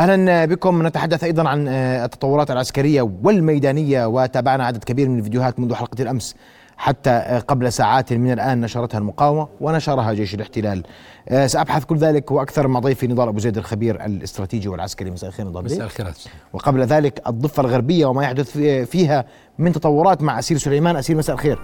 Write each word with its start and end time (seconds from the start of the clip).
أهلا 0.00 0.44
بكم. 0.44 0.86
نتحدث 0.86 1.24
أيضا 1.24 1.48
عن 1.48 1.68
التطورات 1.68 2.50
العسكرية 2.50 3.02
والميدانية 3.22 4.06
وتابعنا 4.06 4.64
عدد 4.64 4.84
كبير 4.84 5.08
من 5.08 5.18
الفيديوهات 5.18 5.60
منذ 5.60 5.74
حلقة 5.74 6.02
الأمس 6.02 6.34
حتى 6.76 7.42
قبل 7.48 7.72
ساعات 7.72 8.12
من 8.12 8.32
الآن 8.32 8.60
نشرتها 8.60 8.98
المقاومة 8.98 9.48
ونشرها 9.60 10.12
جيش 10.12 10.34
الاحتلال. 10.34 10.82
سأبحث 11.46 11.84
كل 11.84 11.96
ذلك 11.96 12.30
وأكثر 12.30 12.68
مع 12.68 12.80
ضيفي 12.80 13.06
نضال 13.06 13.28
أبو 13.28 13.38
زيد 13.38 13.56
الخبير 13.56 14.04
الاستراتيجي 14.04 14.68
والعسكري. 14.68 15.10
مساء 15.10 15.30
الخير 15.30 15.46
نضال 15.46 15.64
مساء 15.64 15.84
الخير 15.84 16.12
وقبل 16.52 16.80
ذلك 16.80 17.28
الضفة 17.28 17.60
الغربية 17.60 18.06
وما 18.06 18.22
يحدث 18.22 18.58
فيها 18.90 19.24
من 19.58 19.72
تطورات 19.72 20.22
مع 20.22 20.38
أسير 20.38 20.58
سليمان. 20.58 20.96
أسير 20.96 21.16
مساء 21.16 21.34
الخير. 21.36 21.58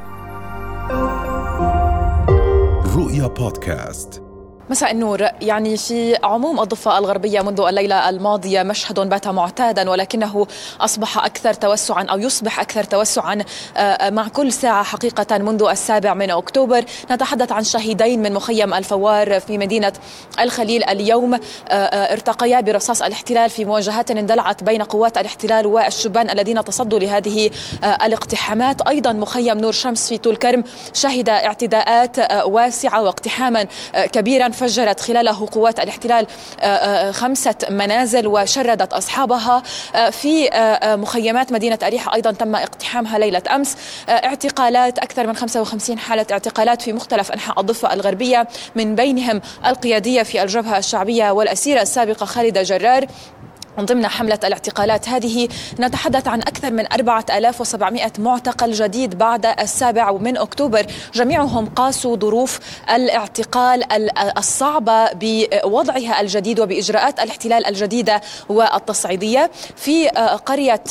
رؤيا 2.96 3.26
بودكاست. 3.26 4.25
مساء 4.70 4.90
النور. 4.90 5.28
يعني 5.42 5.76
في 5.76 6.16
عموم 6.24 6.60
الضفة 6.60 6.98
الغربية 6.98 7.40
منذ 7.40 7.60
الليلة 7.60 8.08
الماضية 8.08 8.62
مشهد 8.62 9.00
بات 9.00 9.28
معتادا 9.28 9.90
ولكنه 9.90 10.46
أصبح 10.80 11.24
أكثر 11.24 11.54
توسعا 11.54 12.04
أو 12.04 12.18
يصبح 12.18 12.60
أكثر 12.60 12.84
توسعا 12.84 13.44
مع 14.10 14.28
كل 14.28 14.52
ساعة 14.52 14.82
حقيقة 14.82 15.38
منذ 15.38 15.62
السابع 15.70 16.14
من 16.14 16.30
أكتوبر. 16.30 16.84
نتحدث 17.10 17.52
عن 17.52 17.64
شهيدين 17.64 18.22
من 18.22 18.32
مخيم 18.32 18.74
الفوار 18.74 19.40
في 19.40 19.58
مدينة 19.58 19.92
الخليل 20.40 20.84
اليوم. 20.84 21.40
ارتقيا 21.70 22.60
برصاص 22.60 23.02
الاحتلال 23.02 23.50
في 23.50 23.64
مواجهات 23.64 24.10
اندلعت 24.10 24.64
بين 24.64 24.82
قوات 24.82 25.18
الاحتلال 25.18 25.66
والشبان 25.66 26.30
الذين 26.30 26.64
تصدوا 26.64 26.98
لهذه 26.98 27.50
الاقتحامات. 27.84 28.82
أيضا 28.82 29.12
مخيم 29.12 29.58
نور 29.58 29.72
شمس 29.72 30.08
في 30.08 30.18
طول 30.18 30.36
كرم 30.36 30.64
شهد 30.94 31.28
اعتداءات 31.28 32.16
واسعة 32.46 33.02
واقتحاما 33.02 33.66
كبيرا. 34.12 34.55
فجرت 34.56 35.00
خلاله 35.00 35.48
قوات 35.52 35.80
الاحتلال 35.80 36.26
خمسة 37.14 37.54
منازل 37.70 38.26
وشردت 38.26 38.92
أصحابها 38.92 39.62
في 40.10 40.50
مخيمات 40.84 41.52
مدينة 41.52 41.78
أريحة 41.82 42.14
أيضا 42.14 42.32
تم 42.32 42.56
اقتحامها 42.56 43.18
ليلة 43.18 43.42
أمس. 43.54 43.76
اعتقالات 44.08 44.98
أكثر 44.98 45.26
من 45.26 45.36
55 45.36 45.98
حالة 45.98 46.26
اعتقالات 46.32 46.82
في 46.82 46.92
مختلف 46.92 47.32
أنحاء 47.32 47.60
الضفة 47.60 47.92
الغربية 47.92 48.48
من 48.74 48.94
بينهم 48.94 49.40
القيادية 49.66 50.22
في 50.22 50.42
الجبهة 50.42 50.78
الشعبية 50.78 51.30
والأسيرة 51.30 51.82
السابقة 51.82 52.26
خالدة 52.26 52.62
جرار. 52.62 53.06
ضمن 53.80 54.06
حملة 54.06 54.38
الاعتقالات 54.44 55.08
هذه 55.08 55.48
نتحدث 55.80 56.28
عن 56.28 56.40
أكثر 56.40 56.70
من 56.70 56.92
4700 56.92 58.12
معتقل 58.18 58.72
جديد 58.72 59.18
بعد 59.18 59.46
السابع 59.46 60.12
من 60.12 60.36
أكتوبر. 60.36 60.86
جميعهم 61.14 61.66
قاسوا 61.66 62.16
ظروف 62.16 62.60
الاعتقال 62.90 63.84
الصعبة 64.38 65.08
بوضعها 65.12 66.20
الجديد 66.20 66.60
وبإجراءات 66.60 67.20
الاحتلال 67.20 67.66
الجديدة 67.66 68.20
والتصعيدية. 68.48 69.50
في 69.76 70.08
قرية 70.46 70.82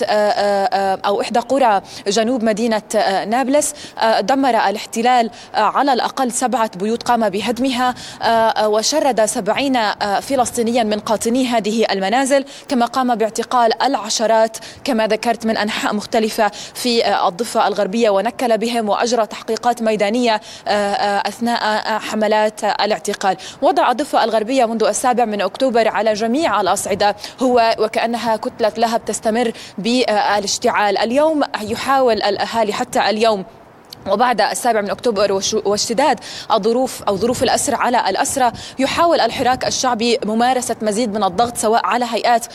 أو 1.06 1.22
إحدى 1.22 1.40
قرى 1.40 1.82
جنوب 2.08 2.44
مدينة 2.44 2.82
نابلس 3.28 3.74
دمر 4.20 4.50
الاحتلال 4.50 5.30
على 5.54 5.94
الأقل 5.94 6.32
سبعة 6.32 6.72
بيوت 6.76 7.04
قام 7.04 7.30
بهدمها 7.30 7.96
وشرد 8.66 9.26
سبعين 9.26 9.92
فلسطينيا 10.22 10.84
من 10.84 11.00
قاطني 11.00 11.48
هذه 11.48 11.86
المنازل. 11.92 12.46
كما 12.76 12.86
قام 12.86 13.16
باعتقال 13.16 13.84
العشرات 13.84 14.58
كما 14.84 15.08
ذكرت 15.08 15.46
من 15.46 15.58
أنحاء 15.58 15.94
مختلفة 15.94 16.52
في 16.74 17.26
الضفة 17.28 17.68
الغربية 17.68 18.10
ونكل 18.10 18.58
بهم 18.58 18.90
وأجرى 18.90 19.26
تحقيقات 19.26 19.82
ميدانية 19.82 20.42
أثناء 21.28 22.00
حملات 22.00 22.64
الاعتقال. 22.64 23.38
وضع 23.62 23.92
الضفة 23.92 24.24
الغربية 24.24 24.66
منذ 24.66 24.84
السابع 24.84 25.26
من 25.26 25.42
أكتوبر 25.42 25.88
على 25.88 26.14
جميع 26.14 26.62
الأصعدة 26.62 27.16
هو 27.42 27.76
وكأنها 27.80 28.36
كتلة 28.36 28.72
لهب 28.78 29.06
تستمر 29.06 29.52
بالاشتعال. 29.78 30.98
اليوم 30.98 31.42
يحاول 31.62 32.24
الأهالي 32.24 32.74
حتى 32.74 33.10
اليوم 33.10 33.46
وبعد 34.12 34.42
السابع 34.42 34.82
من 34.82 34.90
أكتوبر 34.90 35.42
واشتداد 35.66 36.20
الظروف 36.52 37.04
أو 37.04 37.18
ظروف 37.18 37.44
الأسر 37.44 37.76
على 37.76 38.10
الاسرى 38.10 38.52
يحاول 38.80 39.20
الحراك 39.20 39.68
الشعبي 39.68 40.20
ممارسة 40.26 40.76
مزيد 40.82 41.14
من 41.14 41.24
الضغط 41.24 41.58
سواء 41.58 41.86
على 41.86 42.06
هيئات 42.12 42.46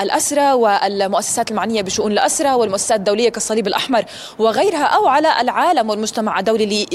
الاسرى 0.00 0.52
والمؤسسات 0.52 1.50
المعنية 1.50 1.82
بشؤون 1.82 2.12
الاسرى 2.12 2.52
والمؤسسات 2.52 2.98
الدولية 2.98 3.28
كالصليب 3.28 3.66
الأحمر 3.66 4.04
وغيرها 4.38 4.84
أو 4.84 5.06
على 5.08 5.40
العالم 5.40 5.90
والمجتمع 5.90 6.38
الدولي 6.38 6.86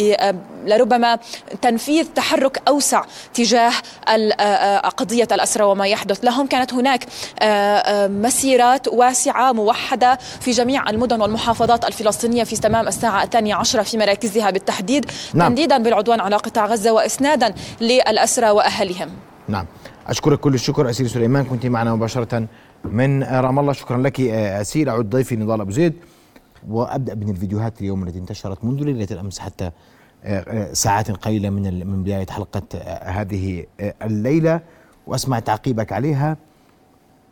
لربما 0.66 1.19
تنفيذ 1.62 2.06
تحرك 2.16 2.62
أوسع 2.67 3.03
تجاه 3.34 3.72
قضية 4.97 5.28
الاسرى 5.31 5.63
وما 5.63 5.88
يحدث. 5.88 6.23
لهم 6.23 6.47
كانت 6.47 6.73
هناك 6.73 7.06
مسيرات 8.09 8.88
واسعة 8.88 9.51
موحدة 9.51 10.19
في 10.41 10.51
جميع 10.51 10.90
المدن 10.90 11.22
والمحافظات 11.22 11.85
الفلسطينية 11.85 12.44
في 12.44 12.56
تمام 12.56 12.88
الساعة 12.88 13.23
الثانية 13.23 13.56
في 13.83 13.97
مراكزها 13.97 14.49
بالتحديد 14.51 15.05
نعم. 15.33 15.49
تنديدا 15.49 15.77
بالعدوان 15.77 16.19
على 16.19 16.35
قطاع 16.35 16.66
غزة 16.66 16.94
وإسنادا 16.94 17.53
للأسرى 17.81 18.49
وأهلهم 18.49 19.09
نعم. 19.47 19.66
أشكرك 20.07 20.39
كل 20.39 20.53
الشكر 20.53 20.89
أسير 20.89 21.07
سليمان 21.07 21.45
كنت 21.45 21.66
معنا 21.66 21.95
مباشرة 21.95 22.47
من 22.85 23.23
رام 23.23 23.59
الله. 23.59 23.73
شكرا 23.73 23.97
لك 23.97 24.22
أسير. 24.22 24.89
أعود 24.89 25.09
ضيفي 25.09 25.35
نضال 25.35 25.61
أبو 25.61 25.72
زيد 25.72 25.93
وأبدأ 26.69 27.16
من 27.16 27.29
الفيديوهات 27.29 27.81
اليوم 27.81 28.03
التي 28.03 28.19
انتشرت 28.19 28.63
منذ 28.63 28.83
ليلة 28.83 29.07
الأمس 29.11 29.39
حتى 29.39 29.72
ساعات 30.73 31.11
قليلة 31.11 31.49
من 31.49 31.88
من 31.88 32.03
بداية 32.03 32.27
حلقة 32.29 32.79
هذه 33.03 33.66
الليلة. 34.01 34.59
وأسمع 35.07 35.39
تعقيبك 35.39 35.93
عليها. 35.93 36.38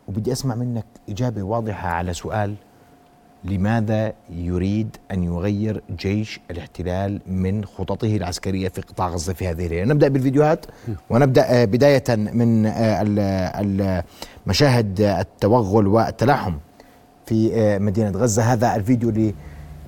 وبدي 0.07 0.31
أسمع 0.31 0.56
منك 0.56 0.85
إجابة 1.09 1.44
واضحة 1.44 1.90
على 1.90 2.13
سؤال 2.13 2.56
لماذا 3.44 4.13
يريد 4.29 4.97
أن 5.12 5.24
يغير 5.24 5.81
جيش 6.00 6.40
الاحتلال 6.52 7.22
من 7.28 7.66
خططه 7.66 8.16
العسكرية 8.16 8.69
في 8.69 8.81
قطاع 8.81 9.07
غزة 9.09 9.34
في 9.34 9.47
هذه 9.47 9.66
الليلة؟ 9.66 9.94
نبدأ 9.94 10.07
بالفيديوهات 10.07 10.66
ونبدأ 11.09 11.66
بداية 11.66 12.03
من 12.09 12.63
مشاهد 14.47 15.02
التوغل 15.02 15.88
والتلاحم 15.88 16.53
في 17.25 17.52
مدينة 17.79 18.09
غزة، 18.09 18.44
هذا 18.44 18.75
الفيديو 18.75 19.09
اللي 19.09 19.34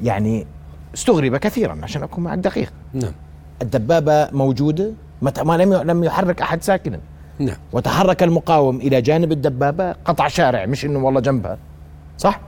يعني 0.03 0.45
استغرب 0.93 1.37
كثيرا 1.37 1.79
عشان 1.83 2.03
أكون 2.03 2.23
مع 2.23 2.33
الدقيق. 2.33 2.73
نعم. 2.93 3.13
الدبابة 3.61 4.31
موجوده 4.31 4.91
ما 5.21 5.57
لم 5.57 5.73
لم 5.73 6.03
يحرك 6.03 6.41
أحد 6.41 6.63
ساكنا. 6.63 6.99
نعم. 7.39 7.57
وتحرك 7.73 8.23
المقاوم 8.23 8.77
إلى 8.77 9.01
جانب 9.01 9.31
الدبابة 9.31 9.91
قطع 9.91 10.27
شارع 10.27 10.65
مش 10.65 10.85
إنه 10.85 10.99
والله 10.99 11.19
جنبها. 11.21 11.57
صح؟ 12.17 12.39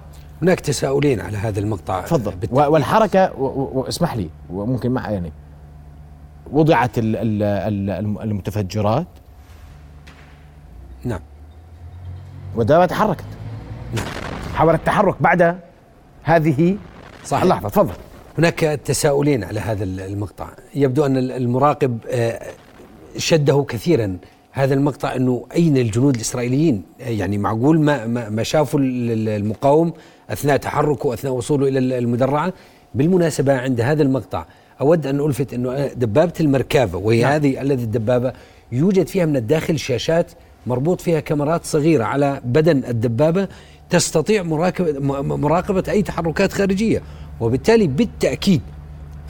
هناك 0.41 0.59
تساؤلين 0.59 1.21
على 1.21 1.37
هذا 1.37 1.59
المقطع 1.59 2.01
تفضل. 2.01 2.33
والحركة 2.51 3.33
واسمح 3.39 4.15
لي 4.15 4.29
وممكن 4.49 4.91
مع 4.91 5.09
يعني 5.09 5.31
وضعت 6.51 6.97
ال 6.97 7.15
ال 7.15 7.43
ال 7.43 8.21
المتفجرات؟ 8.21 9.07
نعم. 11.03 11.19
والدبابه 12.55 12.85
تحركت. 12.85 13.25
نعم. 13.95 14.05
حاول 14.55 14.73
التحرك 14.73 15.21
بعد 15.21 15.59
هذه 16.23 16.77
صحيح. 17.25 17.45
لحظه 17.45 17.69
تفضل. 17.69 17.93
هناك 18.37 18.59
تساؤلين 18.59 19.43
على 19.43 19.59
هذا 19.59 19.83
المقطع. 19.83 20.49
يبدو 20.75 21.05
أن 21.05 21.17
المراقب 21.17 21.97
شده 23.17 23.65
كثيرا 23.69 24.17
هذا 24.51 24.73
المقطع 24.73 25.15
أنه 25.15 25.45
أين 25.55 25.77
الجنود 25.77 26.15
الإسرائيليين؟ 26.15 26.83
يعني 26.99 27.37
معقول 27.37 27.81
ما 27.81 28.29
ما 28.29 28.43
شافوا 28.43 28.79
المقاوم؟ 28.79 29.93
أثناء 30.29 30.57
تحركه 30.57 31.13
اثناء 31.13 31.33
وصوله 31.33 31.67
إلى 31.67 31.97
المدرعة 31.97 32.53
بالمناسبة 32.95 33.57
عند 33.57 33.81
هذا 33.81 34.03
المقطع 34.03 34.45
أود 34.81 35.07
أن 35.07 35.19
ألفت 35.19 35.53
أنه 35.53 35.87
دبابة 35.87 36.33
المركافة 36.39 36.97
وهي 36.97 37.21
نعم. 37.21 37.31
هذه 37.31 37.61
الذي 37.61 37.83
الدبابة 37.83 38.33
يوجد 38.71 39.07
فيها 39.07 39.25
من 39.25 39.35
الداخل 39.35 39.79
شاشات 39.79 40.31
مربوط 40.67 41.01
فيها 41.01 41.19
كاميرات 41.19 41.65
صغيرة 41.65 42.03
على 42.03 42.41
بدن 42.45 42.83
الدبابة 42.87 43.47
تستطيع 43.89 44.43
مراقبه 44.43 44.99
مراقبة 45.21 45.83
أي 45.89 46.01
تحركات 46.01 46.53
خارجية 46.53 47.01
وبالتالي 47.39 47.87
بالتأكيد 47.87 48.61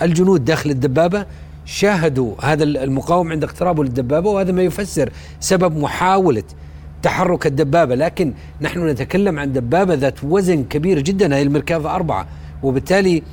الجنود 0.01 0.45
داخل 0.45 0.69
الدبابة 0.69 1.25
شاهدوا 1.65 2.33
هذا 2.41 2.63
المقاوم 2.63 3.31
عند 3.31 3.43
اقترابه 3.43 3.83
للدبابة 3.83 4.29
وهذا 4.29 4.51
ما 4.51 4.63
يفسر 4.63 5.09
سبب 5.39 5.77
محاولة 5.77 6.43
تحرك 7.05 7.47
الدبابة 7.47 7.95
لكن 7.95 8.33
نحن 8.61 8.87
نتكلم 8.87 9.39
عن 9.39 9.53
دبابة 9.53 9.93
ذات 9.93 10.23
وزن 10.23 10.63
كبير 10.63 10.99
جدا 10.99 11.35
هي 11.35 11.41
المركافه 11.41 11.95
أربعة 11.95 12.27
وبالتالي 12.63 13.23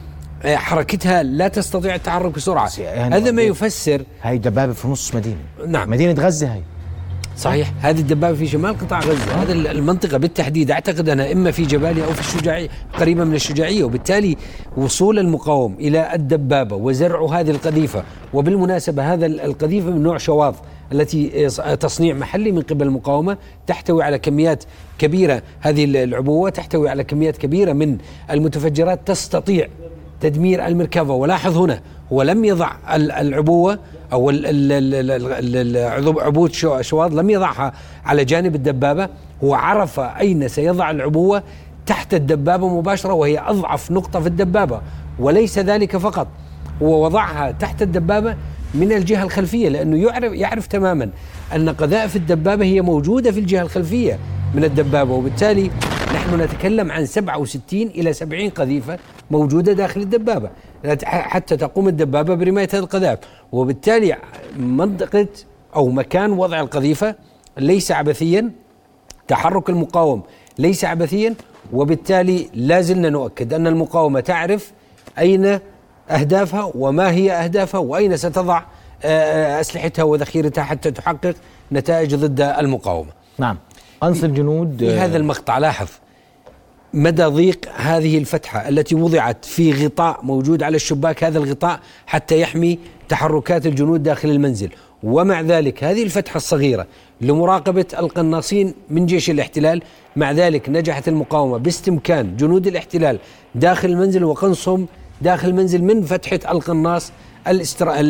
حركتها 0.45 1.23
لا 1.23 1.49
تستطيع 1.49 1.95
التحرك 1.95 2.35
بسرعة. 2.35 2.71
يعني 2.79 3.15
هذا 3.15 3.31
ما 3.31 3.43
يفسر 3.43 4.03
هاي 4.23 4.39
دبابة 4.39 4.73
في 4.73 4.89
نص 4.89 5.15
مدينة. 5.15 5.37
نعم. 5.67 5.91
مدينة 5.91 6.23
غزة 6.23 6.53
هاي 6.53 6.63
صحيح. 7.37 7.73
هذه 7.81 8.01
الدبابة 8.01 8.37
في 8.37 8.47
شمال 8.47 8.79
قطاع 8.79 9.01
غزة. 9.01 9.43
هذه 9.43 9.53
المنطقة 9.53 10.19
بالتحديد 10.19 10.71
أعتقد 10.71 11.09
أنها 11.09 11.33
إما 11.33 11.51
في 11.51 11.63
جباليا 11.63 12.05
أو 12.05 12.13
في 12.13 12.21
الشجاعية 12.21 12.69
قريبة 12.99 13.25
من 13.25 13.35
الشجاعية 13.35 13.85
وبالتالي 13.85 14.37
وصول 14.77 15.19
المقاوم 15.19 15.75
إلى 15.81 16.15
الدبابة 16.15 16.77
وزرع 16.77 17.41
هذه 17.41 17.51
القذيفة. 17.51 18.03
وبالمناسبة 18.33 19.13
هذا 19.13 19.27
القذيفة 19.27 19.91
من 19.91 20.03
نوع 20.03 20.19
شواظ. 20.19 20.55
التي 20.93 21.49
تصنيع 21.81 22.15
محلي 22.15 22.53
من 22.53 22.63
قبل 22.63 22.87
المقاومة 22.87 23.37
تحتوي 23.67 24.03
على 24.03 24.19
كميات 24.19 24.65
كبيرة 24.99 25.43
هذه 25.61 25.85
العبوة 25.85 26.51
تحتوي 26.51 26.89
على 26.89 27.05
كميات 27.05 27.37
كبيرة 27.37 27.73
من 27.73 27.99
المتفجرات 28.31 29.01
تستطيع 29.07 29.69
تدمير 30.21 30.67
المركبة 30.67 31.15
ولاحظ 31.15 31.59
هنا 31.59 31.81
هو 32.13 32.23
لم 32.23 32.45
يضع 32.45 32.73
العبوة 32.97 33.79
أو 34.13 34.31
عبوة 36.21 36.51
شواظ 36.81 37.15
لم 37.19 37.31
يضعها 37.31 37.73
على 38.05 38.25
جانب 38.25 38.55
الدبابة. 38.55 39.09
هو 39.45 39.55
عرف 39.55 40.01
أين 40.01 40.49
سيضع 40.49 40.91
العبوة 40.91 41.43
تحت 41.87 42.15
الدبابة 42.15 42.69
مباشرة 42.69 43.13
وهي 43.13 43.39
أضعف 43.39 43.91
نقطة 43.91 44.21
في 44.21 44.27
الدبابة 44.27 44.81
وليس 45.19 45.59
ذلك 45.59 45.97
فقط 45.97 46.27
هو 46.83 47.05
وضعها 47.05 47.51
تحت 47.51 47.83
الدبابة 47.83 48.37
من 48.75 48.93
الجهة 48.93 49.23
الخلفية 49.25 49.69
لأنه 49.69 49.97
يعرف, 49.97 50.33
يعرف 50.33 50.67
تماما 50.67 51.11
أن 51.55 51.69
قذائف 51.69 52.17
الدبابة 52.17 52.65
هي 52.65 52.81
موجودة 52.81 53.33
في 53.33 53.41
الجهة 53.41 53.63
الخلفية 53.63 54.19
من 54.55 54.65
الدبابة 54.65 55.13
وبالتالي 55.15 55.71
نحن 56.15 56.41
نتكلم 56.41 56.93
عن 56.93 57.07
67 57.07 57.81
إلى 57.83 58.13
70 58.13 58.49
قذيفة 58.49 58.99
موجودة 59.31 59.73
داخل 59.73 60.01
الدبابة 60.01 60.51
حتى 61.05 61.57
تقوم 61.57 61.89
الدبابة 61.89 62.35
برماية 62.35 62.69
هذه 62.73 62.79
القذائف. 62.79 63.19
وبالتالي 63.53 64.17
منطقة 64.57 65.27
أو 65.77 65.89
مكان 65.89 66.33
وضع 66.33 66.61
القذيفة 66.61 67.15
ليس 67.59 67.93
عبثيا 67.93 68.51
تحرك 69.29 69.71
المقاوم 69.71 70.23
ليس 70.59 70.85
عبثيا 70.85 71.35
وبالتالي 71.73 72.49
لا 72.55 72.81
زلنا 72.81 73.11
نؤكد 73.11 73.53
أن 73.55 73.67
المقاومة 73.67 74.21
تعرف 74.21 74.73
أين 75.19 75.59
أهدافها 76.11 76.73
وما 76.75 77.11
هي 77.11 77.33
أهدافها 77.33 77.81
وأين 77.81 78.17
ستضع 78.17 78.63
آه، 79.05 79.07
آه، 79.07 79.61
أسلحتها 79.61 80.03
وذخيرتها 80.03 80.65
حتى 80.65 80.91
تحقق 80.91 81.35
نتائج 81.73 82.15
ضد 82.15 82.41
المقاومة. 82.41 83.11
نعم. 83.39 83.59
أنصر 84.03 84.27
الجنود 84.27 84.77
في 84.79 84.99
هذا 84.99 85.17
المقطع 85.17 85.59
لاحظ 85.59 85.89
مدى 86.95 87.25
ضيق 87.25 87.69
هذه 87.77 88.19
الفتحة 88.19 88.69
التي 88.69 88.95
وضعت 88.95 89.45
في 89.45 89.85
غطاء 89.85 90.21
موجود 90.23 90.63
على 90.63 90.77
الشباك 90.77 91.25
هذا 91.25 91.39
الغطاء 91.39 91.81
حتى 92.07 92.41
يحمي 92.41 92.79
تحركات 93.09 93.67
الجنود 93.67 94.03
داخل 94.03 94.29
المنزل. 94.31 94.71
ومع 95.03 95.41
ذلك 95.41 95.85
هذه 95.85 96.03
الفتحة 96.03 96.37
الصغيرة 96.37 96.87
لمراقبة 97.21 97.87
القناصين 97.99 98.75
من 98.91 99.07
جيش 99.07 99.31
الاحتلال 99.31 99.83
مع 100.17 100.33
ذلك 100.33 100.69
نجحت 100.69 101.09
المقاومة 101.09 101.59
باستمكان 101.59 102.37
جنود 102.37 102.67
الاحتلال 102.67 103.19
داخل 103.55 103.89
المنزل 103.89 104.25
وقنصهم 104.25 104.87
داخل 105.23 105.49
المنزل 105.49 105.83
من 105.85 106.03
فتحة 106.03 106.41
القناص 106.53 107.13
الاسترا... 107.49 108.03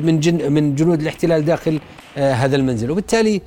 من 0.00 0.20
جن... 0.20 0.52
من 0.52 0.74
جنود 0.74 1.00
الاحتلال 1.00 1.44
داخل 1.44 1.80
آه 2.18 2.32
هذا 2.32 2.56
المنزل. 2.56 2.90
وبالتالي 2.90 3.40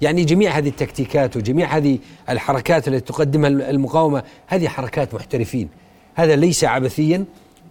يعني 0.00 0.24
جميع 0.24 0.58
هذه 0.58 0.68
التكتيكات 0.68 1.36
وجميع 1.36 1.76
هذه 1.76 1.98
الحركات 2.28 2.88
التي 2.88 3.12
تقدمها 3.12 3.48
المقاومة 3.48 4.22
هذه 4.46 4.68
حركات 4.68 5.14
محترفين. 5.14 5.68
هذا 6.14 6.36
ليس 6.36 6.64
عبثيا 6.64 7.24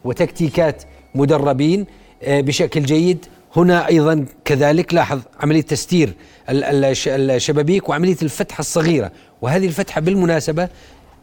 وتكتيكات 0.04 0.84
مدربين 1.16 1.86
آه 2.24 2.42
بشكل 2.42 2.82
جيد. 2.82 3.26
هنا 3.56 3.88
أيضا 3.88 4.26
كذلك 4.46 4.94
لاحظ 4.94 5.20
عملية 5.40 5.62
تستير 5.62 6.14
الشبابيك 6.50 7.90
وعملية 7.90 8.18
الفتحة 8.22 8.60
الصغيرة. 8.60 9.12
وهذه 9.42 9.66
الفتحة 9.66 10.02
بالمناسبة 10.02 10.70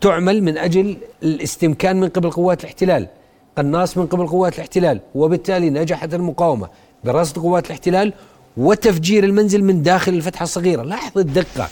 تعمل 0.00 0.42
من 0.42 0.58
أجل 0.58 0.96
الاستمكان 1.22 2.00
من 2.00 2.08
قبل 2.08 2.30
قوات 2.30 2.60
الاحتلال. 2.60 3.08
قناص 3.56 3.96
من 3.96 4.06
قبل 4.06 4.26
قوات 4.26 4.54
الاحتلال 4.54 5.00
وبالتالي 5.14 5.70
نجحت 5.70 6.14
المقاومة 6.14 6.68
برصد 7.04 7.38
قوات 7.38 7.66
الاحتلال 7.66 8.12
وتفجير 8.56 9.24
المنزل 9.24 9.64
من 9.64 9.82
داخل 9.82 10.14
الفتحة 10.14 10.42
الصغيرة. 10.42 10.82
لاحظ 10.82 11.18
الدقة. 11.18 11.68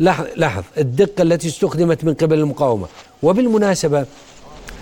لاحظ 0.00 0.26
لاحظ 0.36 0.62
الدقة 0.78 1.22
التي 1.22 1.48
استخدمت 1.48 2.04
من 2.04 2.14
قبل 2.14 2.38
المقاومة. 2.38 2.86
وبالمناسبة 3.22 4.06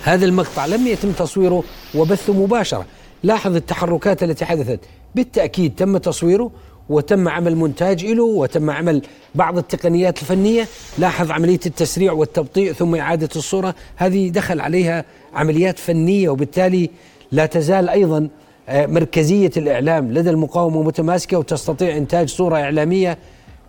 هذا 0.03 0.25
المقطع 0.25 0.67
لم 0.67 0.87
يتم 0.87 1.13
تصويره 1.13 1.65
وبثه 1.95 2.33
مباشرة. 2.33 2.87
لاحظ 3.23 3.57
التحركات 3.57 4.23
التي 4.23 4.45
حدثت. 4.45 4.81
بالتأكيد 5.15 5.75
تم 5.75 5.97
تصويره 5.97 6.51
وتم 6.89 7.29
عمل 7.29 7.57
مونتاج 7.57 8.07
له 8.07 8.25
وتم 8.25 8.71
عمل 8.71 9.03
بعض 9.35 9.59
التقنيات 9.59 10.23
الفنية. 10.23 10.69
لاحظ 10.99 11.31
عملية 11.31 11.61
التسريع 11.67 12.13
والتبطيء 12.13 12.73
ثم 12.73 12.95
إعادة 12.95 13.29
الصورة. 13.37 13.75
هذه 13.97 14.29
دخل 14.29 14.61
عليها 14.61 15.05
عمليات 15.35 15.79
فنية 15.79 16.29
وبالتالي 16.29 16.91
لا 17.33 17.47
تزال 17.47 17.89
أيضا 17.89 18.29
آه، 18.69 18.87
مركزية 18.87 19.51
الإعلام 19.57 20.13
لدى 20.13 20.31
المقاومة 20.31 20.83
متماسكة 20.83 21.39
وتستطيع 21.39 21.97
إنتاج 21.97 22.29
صورة 22.29 22.57
إعلامية. 22.57 23.19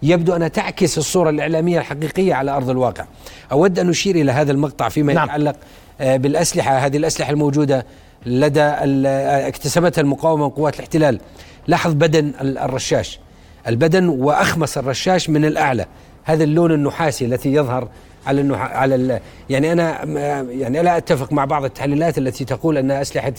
يبدو 0.03 0.33
أنها 0.35 0.47
تعكس 0.47 0.97
الصورة 0.97 1.29
الإعلامية 1.29 1.79
الحقيقية 1.79 2.33
على 2.33 2.51
أرض 2.51 2.69
الواقع. 2.69 3.05
أود 3.51 3.79
أن 3.79 3.89
أشير 3.89 4.15
إلى 4.15 4.31
هذا 4.31 4.51
المقطع 4.51 4.89
فيما 4.89 5.13
نعم. 5.13 5.25
يتعلق 5.25 5.55
آه، 6.01 6.17
بالأسلحة. 6.17 6.77
هذه 6.77 6.97
الأسلحة 6.97 7.31
الموجودة 7.31 7.85
لدى 8.25 8.61
اكتسبتها 8.61 10.01
المقاومة 10.01 10.43
من 10.43 10.49
قوات 10.49 10.75
الاحتلال. 10.75 11.19
لاحظ 11.67 11.93
بدن 11.93 12.31
الرشاش. 12.41 13.19
البدن 13.67 14.09
وأخمس 14.09 14.77
الرشاش 14.77 15.29
من 15.29 15.45
الأعلى. 15.45 15.85
هذا 16.23 16.43
اللون 16.43 16.71
النحاسي 16.71 17.25
الذي 17.25 17.53
يظهر 17.53 17.87
على 18.27 18.41
النح... 18.41 18.61
على 18.61 18.95
ال... 18.95 19.19
يعني 19.49 19.71
أنا 19.71 20.03
يعني 20.51 20.81
لا 20.81 20.97
أتفق 20.97 21.33
مع 21.33 21.45
بعض 21.45 21.63
التحليلات 21.63 22.17
التي 22.17 22.45
تقول 22.45 22.77
أن 22.77 22.91
أسلحة 22.91 23.33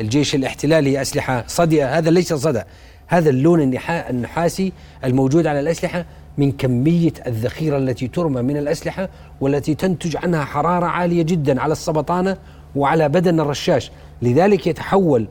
الجيش 0.00 0.34
الاحتلالي 0.34 1.02
أسلحة 1.02 1.44
صدئه 1.46 1.98
هذا 1.98 2.10
ليس 2.10 2.34
صدى. 2.34 2.62
هذا 3.06 3.30
اللون 3.30 3.60
النحا... 3.60 4.10
النحاسي 4.10 4.72
الموجود 5.04 5.46
على 5.46 5.60
الأسلحة 5.60 6.04
من 6.38 6.52
كمية 6.52 7.12
الذخيرة 7.26 7.78
التي 7.78 8.08
ترمى 8.08 8.42
من 8.42 8.56
الأسلحة 8.56 9.08
والتي 9.40 9.74
تنتج 9.74 10.16
عنها 10.16 10.44
حرارة 10.44 10.86
عالية 10.86 11.22
جدا 11.22 11.60
على 11.60 11.72
السبطانة 11.72 12.36
وعلى 12.76 13.08
بدن 13.08 13.40
الرشاش. 13.40 13.90
لذلك 14.22 14.66
يتحول 14.66 15.28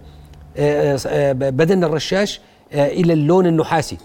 بدن 1.34 1.84
الرشاش 1.84 2.42
آه، 2.74 2.88
إلى 2.88 3.14
اللون 3.14 3.48
النحاسي 3.48 3.98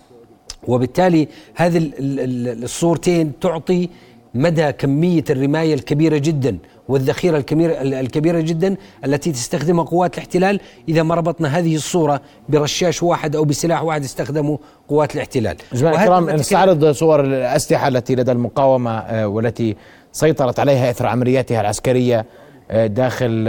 وبالتالي 0.68 1.28
هذه 1.54 1.90
الصورتين 1.98 3.32
تعطي 3.40 3.88
مدى 4.34 4.72
كمية 4.72 5.24
الرماية 5.30 5.74
الكبيرة 5.74 6.18
جدا 6.18 6.58
والذخيرة 6.88 7.36
الكبيره 7.38 7.72
الكبيرة 7.82 8.40
جدا 8.40 8.76
التي 9.04 9.32
تستخدمها 9.32 9.84
قوات 9.84 10.14
الاحتلال 10.14 10.60
إذا 10.88 11.02
ما 11.02 11.14
ربطنا 11.14 11.58
هذه 11.58 11.74
الصورة 11.76 12.20
برشاش 12.48 13.02
واحد 13.02 13.36
أو 13.36 13.44
بسلاح 13.44 13.82
واحد 13.82 14.04
استخدمه 14.04 14.58
قوات 14.88 15.14
الاحتلال. 15.14 15.56
جماعة 15.72 16.02
الكرام 16.02 16.30
نستعرض 16.30 16.90
صور 16.90 17.20
الأسلحة 17.20 17.88
التي 17.88 18.14
لدى 18.14 18.32
المقاومة 18.32 19.26
والتي 19.26 19.76
سيطرت 20.12 20.60
عليها 20.60 20.90
إثر 20.90 21.06
عملياتها 21.06 21.60
العسكرية 21.60 22.26
داخل 22.74 23.44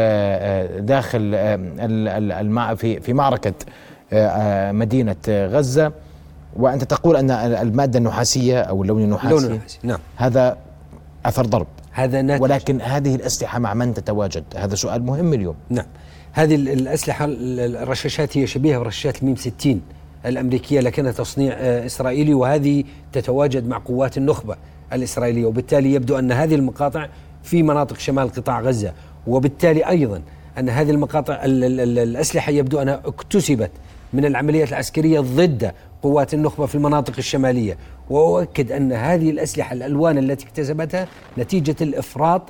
داخل 0.79 1.31
في 2.77 2.99
في 3.01 3.13
معركة 3.13 3.53
مدينة 4.71 5.15
غزة. 5.29 5.91
وأنت 6.55 6.83
تقول 6.83 7.15
أن 7.15 7.31
المادة 7.31 7.99
النحاسية 7.99 8.61
أو 8.61 8.83
اللون 8.83 9.03
النحاسي 9.03 9.35
اللون 9.35 9.51
النحاسي 9.51 9.79
نعم. 9.83 9.99
هذا 10.15 10.57
أثر 11.25 11.45
ضرب. 11.45 11.67
هذا 11.91 12.21
ناتج. 12.21 12.43
ولكن 12.43 12.81
هذه 12.81 13.15
الأسلحة 13.15 13.59
مع 13.59 13.73
من 13.73 13.93
تتواجد؟ 13.93 14.43
هذا 14.55 14.75
سؤال 14.75 15.03
مهم 15.03 15.33
اليوم. 15.33 15.55
نعم. 15.69 15.85
هذه 16.31 16.55
الأسلحة 16.55 17.25
الرشاشات 17.29 18.37
هي 18.37 18.47
شبيهة 18.47 18.79
برشاشات 18.79 19.21
الميم 19.21 19.35
60 19.35 19.81
الأمريكية 20.25 20.79
لكنها 20.79 21.11
تصنيع 21.11 21.53
إسرائيلي 21.59 22.33
وهذه 22.33 22.83
تتواجد 23.13 23.67
مع 23.67 23.77
قوات 23.77 24.17
النخبة 24.17 24.55
الإسرائيلية. 24.93 25.45
وبالتالي 25.45 25.93
يبدو 25.93 26.19
أن 26.19 26.31
هذه 26.31 26.55
المقاطع 26.55 27.07
في 27.43 27.63
مناطق 27.63 27.97
شمال 27.97 28.29
قطاع 28.29 28.61
غزة. 28.61 28.93
وبالتالي 29.27 29.89
أيضا 29.89 30.21
أن 30.57 30.69
هذه 30.69 30.91
المقاطع 30.91 31.39
الأسلحة 31.43 32.51
يبدو 32.51 32.81
أنها 32.81 33.01
اكتسبت 33.05 33.71
من 34.13 34.25
العمليات 34.25 34.69
العسكرية 34.69 35.19
ضد 35.19 35.71
قوات 36.03 36.33
النخبة 36.33 36.65
في 36.65 36.75
المناطق 36.75 37.13
الشمالية. 37.17 37.77
وأؤكد 38.09 38.71
أن 38.71 38.91
هذه 38.91 39.29
الأسلحة 39.29 39.73
الألوان 39.73 40.17
التي 40.17 40.45
اكتسبتها 40.45 41.07
نتيجة 41.37 41.75
الإفراط 41.81 42.41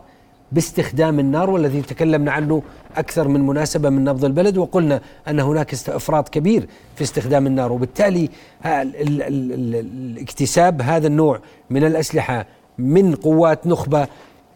باستخدام 0.52 1.20
النار 1.20 1.50
والذي 1.50 1.82
تكلمنا 1.82 2.32
عنه 2.32 2.62
أكثر 2.98 3.28
من 3.28 3.48
مناسبة 3.48 3.90
من 3.90 4.04
نبض 4.04 4.26
البلد 4.26 4.58
وقلنا 4.58 5.02
أن 5.28 5.40
هناك 5.40 5.74
إفراط 5.74 6.30
كبير 6.30 6.68
في 6.96 7.04
استخدام 7.04 7.48
النار. 7.48 7.72
وبالتالي 7.72 8.30
الاكتساب 8.66 10.82
هذا 10.82 11.08
النوع 11.08 11.40
من 11.70 11.84
الأسلحة 11.84 12.46
من 12.78 13.16
قوات 13.16 13.68
نخبة 13.68 14.08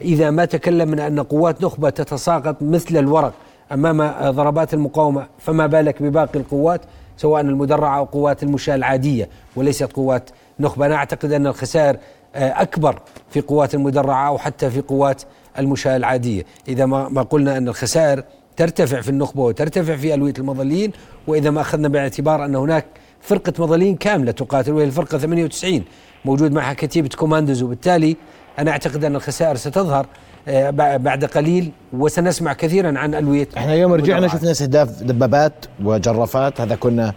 إذا 0.01 0.31
ما 0.31 0.45
تكلمنا 0.45 1.07
أن 1.07 1.19
قوات 1.19 1.63
نخبة 1.63 1.89
تتساقط 1.89 2.55
مثل 2.61 2.97
الورق 2.97 3.33
أمام 3.71 4.13
ضربات 4.31 4.73
المقاومة 4.73 5.27
فما 5.39 5.67
بالك 5.67 6.03
بباقي 6.03 6.39
القوات 6.39 6.81
سواء 7.17 7.41
المدرعة 7.41 7.97
أو 7.97 8.03
قوات 8.03 8.43
المشاة 8.43 8.75
العادية 8.75 9.29
وليست 9.55 9.93
قوات 9.93 10.29
نخبة. 10.59 10.85
أنا 10.85 10.95
أعتقد 10.95 11.31
أن 11.31 11.47
الخسائر 11.47 11.97
آه، 12.35 12.61
أكبر 12.61 12.99
في 13.29 13.41
قوات 13.41 13.75
المدرعة 13.75 14.27
أو 14.27 14.37
حتى 14.37 14.69
في 14.69 14.81
قوات 14.81 15.23
المشاة 15.59 15.97
العادية. 15.97 16.45
إذا 16.67 16.85
ما, 16.85 17.21
قلنا 17.21 17.57
أن 17.57 17.67
الخسائر 17.67 18.23
ترتفع 18.57 19.01
في 19.01 19.09
النخبة 19.09 19.43
وترتفع 19.43 19.95
في 19.95 20.13
ألوية 20.13 20.33
المظليين 20.37 20.91
وإذا 21.27 21.49
ما 21.49 21.61
أخذنا 21.61 21.87
باعتبار 21.87 22.45
أن 22.45 22.55
هناك 22.55 22.85
فرقة 23.21 23.53
مظلين 23.59 23.95
كاملة 23.95 24.31
تقاتل 24.31 24.71
وهي 24.71 24.83
الفرقة 24.85 25.17
98 25.17 25.83
موجود 26.25 26.51
معها 26.51 26.73
كتيبة 26.73 27.09
كوماندوز 27.15 27.63
وبالتالي 27.63 28.17
أنا 28.59 28.71
أعتقد 28.71 29.03
أن 29.03 29.15
الخسائر 29.15 29.55
ستظهر 29.55 30.05
آه، 30.47 30.69
بع- 30.71 30.97
بعد 31.01 31.25
قليل 31.25 31.71
وسنسمع 31.93 32.53
كثيرا 32.53 32.99
عن 32.99 33.15
ألوية 33.15 33.47
إحنا 33.57 33.73
اليوم 33.73 33.93
رجعنا. 33.93 34.27
شفنا 34.27 34.51
استهداف 34.51 35.03
دبابات 35.03 35.65
وجرافات. 35.83 36.61
هذا 36.61 36.75
كنا 36.75 37.13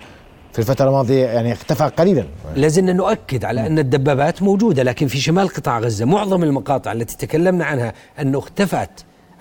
في 0.52 0.58
الفترة 0.58 0.88
الماضية 0.88 1.26
يعني 1.26 1.52
اختفى 1.52 1.84
قليلا. 1.84 2.24
لازلنا 2.56 2.92
نؤكد 2.92 3.44
على 3.44 3.66
أن 3.66 3.78
الدبابات 3.78 4.42
موجودة 4.42 4.82
لكن 4.82 5.06
في 5.06 5.18
شمال 5.18 5.48
قطاع 5.48 5.78
غزة 5.78 6.04
معظم 6.04 6.42
المقاطع 6.42 6.92
التي 6.92 7.16
تكلمنا 7.26 7.64
عنها 7.64 7.92
أنه 8.20 8.38
اختفت. 8.38 8.90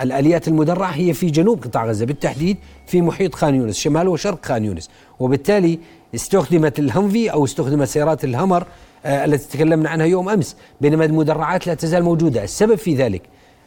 الآليات 0.02 0.48
المدرعة 0.48 0.90
هي 0.92 1.14
في 1.14 1.30
جنوب 1.30 1.64
قطاع 1.64 1.86
غزة 1.86 2.06
بالتحديد 2.06 2.58
في 2.88 3.02
محيط 3.02 3.36
خان 3.36 3.56
يونس 3.56 3.76
شمال 3.78 4.08
وشرق 4.08 4.46
خان 4.46 4.66
يونس. 4.66 4.90
وبالتالي 5.20 5.80
استخدمت 6.16 6.80
الهمفي 6.80 7.32
أو 7.32 7.46
استخدمت 7.46 7.88
سيارات 7.88 8.24
الهمر 8.24 8.66
آه 9.06 9.26
التي 9.26 9.58
تكلمنا 9.58 9.90
عنها 9.90 10.06
يوم 10.06 10.30
أمس 10.30 10.56
بينما 10.82 11.06
المدرعات 11.06 11.68
لا 11.68 11.74
تزال 11.74 12.04
موجودة. 12.04 12.44
السبب 12.44 12.76
في 12.76 12.96
ذلك 12.96 13.22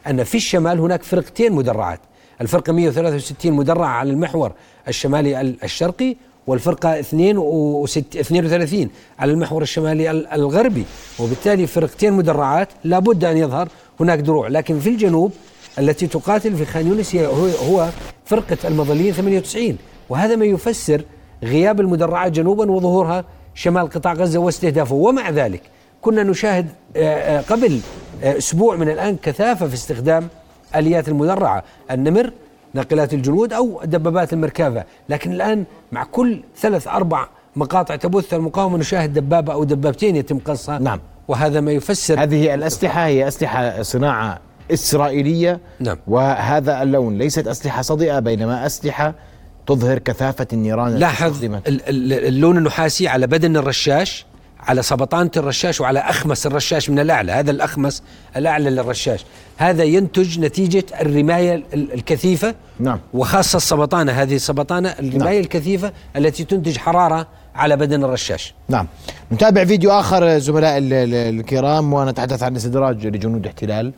أن 0.07 0.23
في 0.23 0.35
الشمال 0.35 0.79
هناك 0.79 1.03
فرقتين 1.03 1.51
مدرعات 1.53 1.99
الفرقة 2.41 2.73
163 2.73 3.51
مدرعة 3.53 3.87
على 3.87 4.09
المحور 4.11 4.51
الشمالي 4.87 5.41
ال- 5.41 5.63
الشرقي 5.63 6.15
والفرقة 6.47 6.99
32 6.99 8.89
على 9.19 9.31
المحور 9.31 9.61
الشمالي 9.61 10.11
ال- 10.11 10.27
الغربي. 10.27 10.85
وبالتالي 11.19 11.67
فرقتين 11.67 12.13
مدرعات 12.13 12.69
لابد 12.83 13.25
أن 13.25 13.37
يظهر 13.37 13.69
هناك 13.99 14.19
دروع. 14.19 14.47
لكن 14.47 14.79
في 14.79 14.89
الجنوب 14.89 15.31
التي 15.79 16.07
تقاتل 16.07 16.55
في 16.55 16.65
خان 16.65 16.87
يونس 16.87 17.15
هي 17.15 17.27
هو, 17.69 17.89
فرقة 18.25 18.57
المظليين 18.65 19.13
98 19.13 19.77
وهذا 20.09 20.35
ما 20.35 20.45
يفسر 20.45 21.01
غياب 21.43 21.79
المدرعات 21.79 22.31
جنوبا 22.31 22.71
وظهورها 22.71 23.25
شمال 23.53 23.89
قطاع 23.89 24.13
غزة 24.13 24.39
واستهدافه. 24.39 24.95
ومع 24.95 25.29
ذلك 25.29 25.61
كنا 26.01 26.23
نشاهد 26.23 26.69
آه، 26.95 26.99
آه، 26.99 27.41
قبل 27.41 27.79
آه، 28.23 28.37
أسبوع 28.37 28.75
من 28.75 28.89
الآن 28.89 29.17
كثافة 29.23 29.67
في 29.67 29.73
استخدام 29.73 30.27
آليات 30.75 31.07
المدرعة. 31.07 31.63
النمر 31.91 32.31
ناقلات 32.73 33.13
الجنود 33.13 33.53
أو 33.53 33.81
دبابات 33.83 34.33
المركافة. 34.33 34.83
لكن 35.09 35.31
الآن 35.31 35.63
مع 35.91 36.03
كل 36.03 36.39
ثلاث 36.57 36.87
أربع 36.87 37.27
مقاطع 37.55 37.95
تبث 37.95 38.33
المقاومة 38.33 38.77
نشاهد 38.77 39.13
دبابة 39.13 39.53
أو 39.53 39.63
دبابتين 39.63 40.15
يتم 40.15 40.39
قصها. 40.39 40.79
نعم. 40.79 40.99
وهذا 41.27 41.61
ما 41.61 41.71
يفسر 41.71 42.23
هذه 42.23 42.53
الأسلحة 42.53 43.05
هي 43.05 43.27
أسلحة 43.27 43.81
صناعة 43.81 44.39
إسرائيلية 44.73 45.59
نعم. 45.79 45.97
وهذا 46.07 46.83
اللون 46.83 47.17
ليست 47.17 47.47
أسلحة 47.47 47.81
صدئة 47.81 48.19
بينما 48.19 48.65
أسلحة 48.65 49.13
تظهر 49.67 49.99
كثافة 49.99 50.47
النيران 50.53 50.95
لاحظ 50.95 51.43
اللون 51.87 52.57
النحاسي 52.57 53.07
على 53.07 53.27
بدن 53.27 53.57
الرشاش 53.57 54.25
على 54.59 54.81
سبطانة 54.83 55.31
الرشاش 55.37 55.81
وعلى 55.81 55.99
أخمس 55.99 56.45
الرشاش 56.47 56.89
من 56.89 56.99
الأعلى. 56.99 57.31
هذا 57.31 57.51
الأخمس 57.51 58.03
الأعلى 58.37 58.69
للرشاش. 58.69 59.25
هذا 59.57 59.83
ينتج 59.83 60.39
نتيجة 60.39 60.83
الرماية 61.01 61.55
ال- 61.55 61.93
الكثيفة 61.93 62.55
نعم. 62.79 62.99
وخاصة 63.13 63.57
السبطانة. 63.57 64.11
هذه 64.11 64.35
السبطانة 64.35 64.89
الرماية 64.89 65.17
نعم. 65.33 65.39
الكثيفة 65.43 65.91
التي 66.15 66.43
تنتج 66.43 66.77
حرارة 66.77 67.27
على 67.55 67.75
بدن 67.77 68.03
الرشاش. 68.03 68.53
نعم. 68.69 68.87
نتابع 69.31 69.65
فيديو 69.65 69.91
آخر 69.91 70.37
زملاء 70.37 70.77
ال- 70.77 70.93
ال- 70.93 71.39
الكرام 71.39 71.93
ونتحدث 71.93 72.43
عن 72.43 72.55
استدراج 72.55 73.07
لجنود 73.07 73.45
احتلال. 73.47 73.93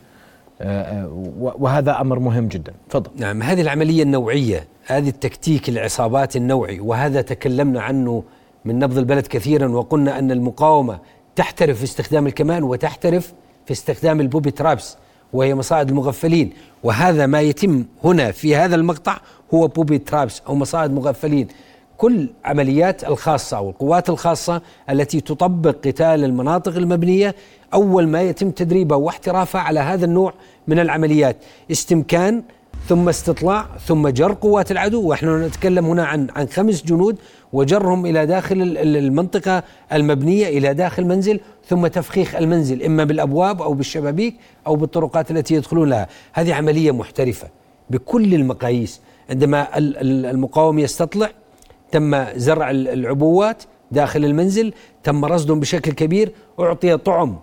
وهذا 1.58 2.00
أمر 2.00 2.18
مهم 2.18 2.48
جدا. 2.48 2.72
تفضل. 2.90 3.10
نعم 3.16 3.42
هذه 3.42 3.60
العملية 3.60 4.02
النوعية 4.02 4.66
هذه 4.86 5.08
التكتيك 5.08 5.68
العصابات 5.68 6.36
النوعي 6.36 6.80
وهذا 6.80 7.20
تكلمنا 7.20 7.80
عنه 7.82 8.22
من 8.64 8.78
نبض 8.78 8.98
البلد 8.98 9.26
كثيرا 9.26 9.68
وقلنا 9.68 10.18
أن 10.18 10.30
المقاومة 10.30 10.98
تحترف 11.36 11.78
في 11.78 11.84
استخدام 11.84 12.26
الكمان 12.26 12.62
وتحترف 12.62 13.32
في 13.66 13.72
استخدام 13.72 14.20
البوبي 14.20 14.50
ترابس 14.50 14.96
وهي 15.32 15.54
مصائد 15.54 15.88
المغفلين. 15.88 16.52
وهذا 16.82 17.26
ما 17.26 17.40
يتم 17.40 17.84
هنا 18.04 18.32
في 18.32 18.56
هذا 18.56 18.74
المقطع 18.74 19.16
هو 19.54 19.66
بوبي 19.66 19.98
ترابس 19.98 20.42
أو 20.48 20.54
مصائد 20.54 20.90
مغفلين. 20.90 21.48
كل 21.96 22.28
عمليات 22.44 23.04
الخاصة 23.04 23.56
أو 23.56 23.70
القوات 23.70 24.10
الخاصة 24.10 24.62
التي 24.90 25.20
تطبق 25.20 25.76
قتال 25.86 26.24
المناطق 26.24 26.76
المبنية 26.76 27.34
أول 27.74 28.08
ما 28.08 28.22
يتم 28.22 28.50
تدريبها 28.50 28.96
واحترافها 28.96 29.60
على 29.60 29.80
هذا 29.80 30.04
النوع 30.04 30.32
من 30.68 30.78
العمليات. 30.78 31.36
استمكان 31.70 32.42
ثم 32.88 33.08
استطلاع 33.08 33.66
ثم 33.86 34.08
جر 34.08 34.32
قوات 34.32 34.70
العدو. 34.70 35.08
ونحن 35.10 35.42
نتكلم 35.42 35.86
هنا 35.86 36.04
عن 36.04 36.26
عن 36.36 36.48
خمس 36.48 36.84
جنود 36.84 37.16
وجرهم 37.52 38.06
إلى 38.06 38.26
داخل 38.26 38.62
ال- 38.62 38.78
ال- 38.78 38.96
المنطقة 38.96 39.62
المبنية 39.92 40.48
إلى 40.48 40.74
داخل 40.74 41.04
منزل 41.06 41.40
ثم 41.68 41.86
تفخيخ 41.86 42.34
المنزل 42.34 42.82
إما 42.82 43.04
بالأبواب 43.04 43.62
أو 43.62 43.74
بالشبابيك 43.74 44.36
أو 44.66 44.76
بالطرقات 44.76 45.30
التي 45.30 45.54
يدخلون 45.54 45.88
لها. 45.90 46.08
هذه 46.32 46.54
عملية 46.54 46.90
محترفة 46.92 47.48
بكل 47.90 48.34
المقاييس. 48.34 49.00
عندما 49.30 49.78
ال- 49.78 49.96
ال- 49.96 50.26
المقاوم 50.26 50.78
يستطلع 50.78 51.30
تم 51.92 52.24
زرع 52.36 52.70
ال- 52.70 52.88
العبوات 52.88 53.62
داخل 53.90 54.24
المنزل 54.24 54.72
تم 55.02 55.24
رصدهم 55.24 55.60
بشكل 55.60 55.92
كبير 55.92 56.32
أعطي 56.60 56.96
طعم 56.96 57.36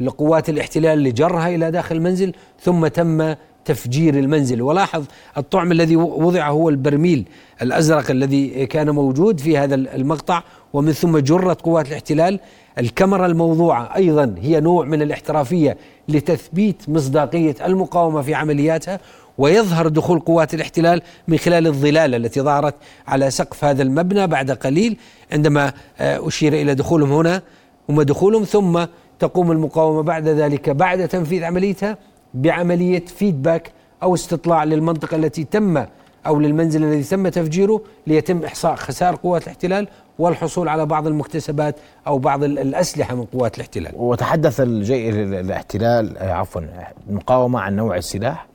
لقوات 0.00 0.48
الاحتلال 0.48 1.02
لجرها 1.02 1.48
إلى 1.48 1.70
داخل 1.70 1.96
المنزل 1.96 2.32
ثم 2.60 2.86
تم 2.86 3.34
تفجير 3.64 4.18
المنزل. 4.18 4.62
ولاحظ 4.62 5.04
الطعم 5.36 5.72
الذي 5.72 5.96
وضع 5.96 6.48
هو 6.48 6.68
البرميل 6.68 7.24
الأزرق 7.62 8.10
الذي 8.10 8.66
كان 8.66 8.90
موجود 8.90 9.40
في 9.40 9.58
هذا 9.58 9.74
المقطع 9.74 10.42
ومن 10.72 10.92
ثم 10.92 11.18
جرت 11.18 11.62
قوات 11.62 11.88
الاحتلال. 11.88 12.40
الكاميرا 12.78 13.26
الموضوعة 13.26 13.96
أيضا 13.96 14.34
هي 14.40 14.60
نوع 14.60 14.84
من 14.84 15.02
الاحترافية 15.02 15.76
لتثبيت 16.08 16.88
مصداقية 16.88 17.54
المقاومة 17.64 18.22
في 18.22 18.34
عملياتها 18.34 19.00
ويظهر 19.38 19.88
دخول 19.88 20.20
قوات 20.20 20.54
الاحتلال 20.54 21.02
من 21.28 21.38
خلال 21.38 21.66
الظلال 21.66 22.14
التي 22.14 22.40
ظهرت 22.40 22.74
على 23.06 23.30
سقف 23.30 23.64
هذا 23.64 23.82
المبنى 23.82 24.26
بعد 24.26 24.50
قليل 24.50 24.96
عندما 25.32 25.72
آه، 25.98 26.28
أشير 26.28 26.52
إلى 26.52 26.74
دخولهم 26.74 27.12
هنا 27.12 27.42
هم 27.88 28.02
دخولهم 28.02 28.44
ثم 28.44 28.84
تقوم 29.18 29.52
المقاومة 29.52 30.02
بعد 30.02 30.28
ذلك. 30.28 30.70
بعد 30.70 31.08
تنفيذ 31.08 31.44
عمليتها 31.44 31.98
بعملية 32.34 33.04
فيدباك 33.04 33.72
أو 34.02 34.14
استطلاع 34.14 34.64
للمنطقة 34.64 35.16
التي 35.16 35.44
تم 35.44 35.84
أو 36.26 36.40
للمنزل 36.40 36.84
الذي 36.84 37.02
تم 37.02 37.28
تفجيره 37.28 37.80
ليتم 38.06 38.44
إحصاء 38.44 38.74
خسائر 38.74 39.14
قوات 39.14 39.42
الاحتلال 39.42 39.88
والحصول 40.18 40.68
على 40.68 40.86
بعض 40.86 41.06
المكتسبات 41.06 41.76
أو 42.06 42.18
بعض 42.18 42.44
ال- 42.44 42.58
الأسلحة 42.58 43.14
من 43.14 43.24
قوات 43.24 43.56
الاحتلال. 43.56 43.92
وتحدث 43.96 44.60
الجي... 44.60 45.10
ال- 45.10 45.34
الاحتلال 45.34 46.18
آه، 46.18 46.32
عفوا 46.32 46.62
المقاومة 47.08 47.60
عن 47.60 47.76
نوع 47.76 47.96
السلاح 47.96 48.46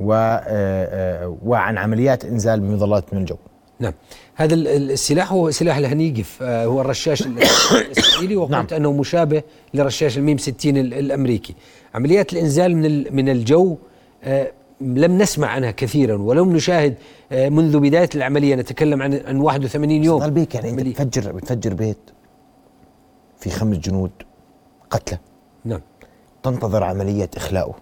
و... 0.00 0.12
آه، 0.12 0.40
آه، 0.46 1.36
وعن 1.44 1.78
عمليات 1.78 2.24
إنزال 2.24 2.60
بمظلات 2.60 3.14
من 3.14 3.20
الجو. 3.20 3.36
نعم. 3.80 3.92
هذا 4.34 4.54
ال- 4.54 4.68
ال- 4.68 4.90
السلاح 4.90 5.32
هو 5.32 5.50
سلاح 5.50 5.76
الهنيجف 5.76 6.38
آه، 6.42 6.64
هو 6.66 6.80
الرشاش 6.80 7.22
ال- 7.26 7.38
الإسرائيلي 7.80 8.36
وقلت 8.40 8.50
نعم. 8.52 8.66
أنه 8.72 8.92
مشابه 8.92 9.42
لرشاش 9.74 10.18
الميم 10.18 10.38
60 10.38 10.76
ال- 10.76 10.94
الأمريكي. 10.94 11.54
عمليات 11.94 12.32
الإنزال 12.32 12.76
من 12.76 13.14
من 13.16 13.28
الجو 13.28 13.76
آه، 14.24 14.52
لم 14.80 15.18
نسمع 15.18 15.48
عنها 15.48 15.70
كثيرا 15.70 16.16
ولم 16.22 16.52
نشاهد 16.56 16.94
آه، 17.32 17.48
منذ 17.48 17.78
بداية 17.80 18.08
العملية 18.14 18.54
نتكلم 18.54 19.02
عن 19.02 19.14
عن 19.26 19.36
81 19.40 20.04
يوم. 20.04 20.18
ضل 20.20 20.30
بيك 20.30 20.54
يعني 20.54 20.70
أنت 20.70 20.80
عملية. 20.80 20.92
بتفجر 20.92 21.32
بتفجر 21.32 21.74
بيت 21.74 21.98
في 23.40 23.50
خمس 23.50 23.76
جنود 23.76 24.10
قتلى 24.90 25.18
نعم. 25.64 25.80
تنتظر 26.42 26.84
عملية 26.84 27.30
إخلاؤه. 27.36 27.74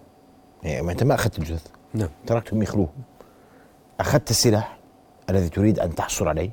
يعني 0.63 0.81
ما 0.85 0.91
أنت 0.91 1.03
ما 1.03 1.13
أخذت 1.15 1.39
الجثث 1.39 1.67
نعم. 1.93 2.09
تركتهم 2.27 2.61
يخلوه. 2.63 2.89
أخذت 3.99 4.29
السلاح 4.29 4.74
الذي 5.29 5.49
تريد 5.49 5.79
أن 5.79 5.95
تحصل 5.95 6.27
عليه 6.27 6.49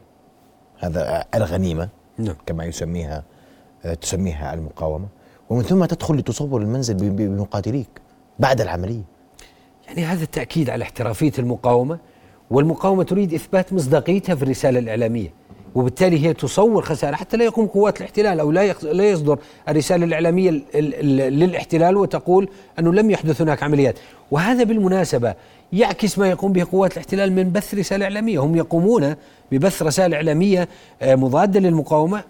هذا 0.79 1.25
الغنيمة 1.35 1.88
نعم. 2.19 2.37
كما 2.47 2.64
يسميها 2.64 3.25
آه، 3.85 3.95
تسميها 3.95 4.55
المقاومة. 4.55 5.09
ومن 5.50 5.62
ثم 5.62 5.85
تدخل 5.85 6.14
لتصور 6.14 6.62
المنزل 6.62 6.95
بمقاتليك 6.95 7.88
بعد 8.38 8.61
العملية. 8.61 9.02
يعني 9.87 10.05
هذا 10.05 10.23
التأكيد 10.23 10.71
على 10.71 10.83
احترافية 10.85 11.33
المقاومة 11.38 11.99
والمقاومة 12.50 13.02
تريد 13.02 13.35
إثبات 13.35 13.73
مصداقيتها 13.73 14.35
في 14.35 14.43
الرسالة 14.43 14.79
الإعلامية. 14.79 15.33
وبالتالي 15.75 16.26
هي 16.26 16.35
تصور 16.35 16.83
خسائر 16.83 17.14
حتى 17.17 17.37
لا 17.37 17.45
يقوم 17.45 17.67
قوات 17.67 17.99
الاحتلال 17.99 18.41
أو 18.41 18.50
لا 18.52 18.73
لا 18.83 19.11
يصدر 19.11 19.38
الرسالة 19.69 20.05
الإعلامية 20.05 20.50
ال- 20.50 20.62
ال- 20.75 20.95
ال- 21.21 21.38
للاحتلال 21.38 21.97
وتقول 21.97 22.49
أنه 22.79 22.93
لم 22.93 23.11
يحدث 23.11 23.41
هناك 23.43 23.62
عمليات. 23.62 23.95
وهذا 24.31 24.64
بالمناسبة 24.64 25.35
يعكس 25.73 26.19
ما 26.19 26.31
يقوم 26.31 26.52
به 26.52 26.67
قوات 26.73 26.93
الاحتلال 26.93 27.33
من 27.33 27.52
بث 27.52 27.75
رسالة 27.75 28.05
إعلامية. 28.05 28.38
هم 28.38 28.57
يقومون 28.57 29.14
ببث 29.52 29.83
رسائل 29.83 30.14
إعلامية 30.14 30.69
آه، 31.02 31.14
مضادة 31.14 31.61
للمقاومة. 31.61 32.23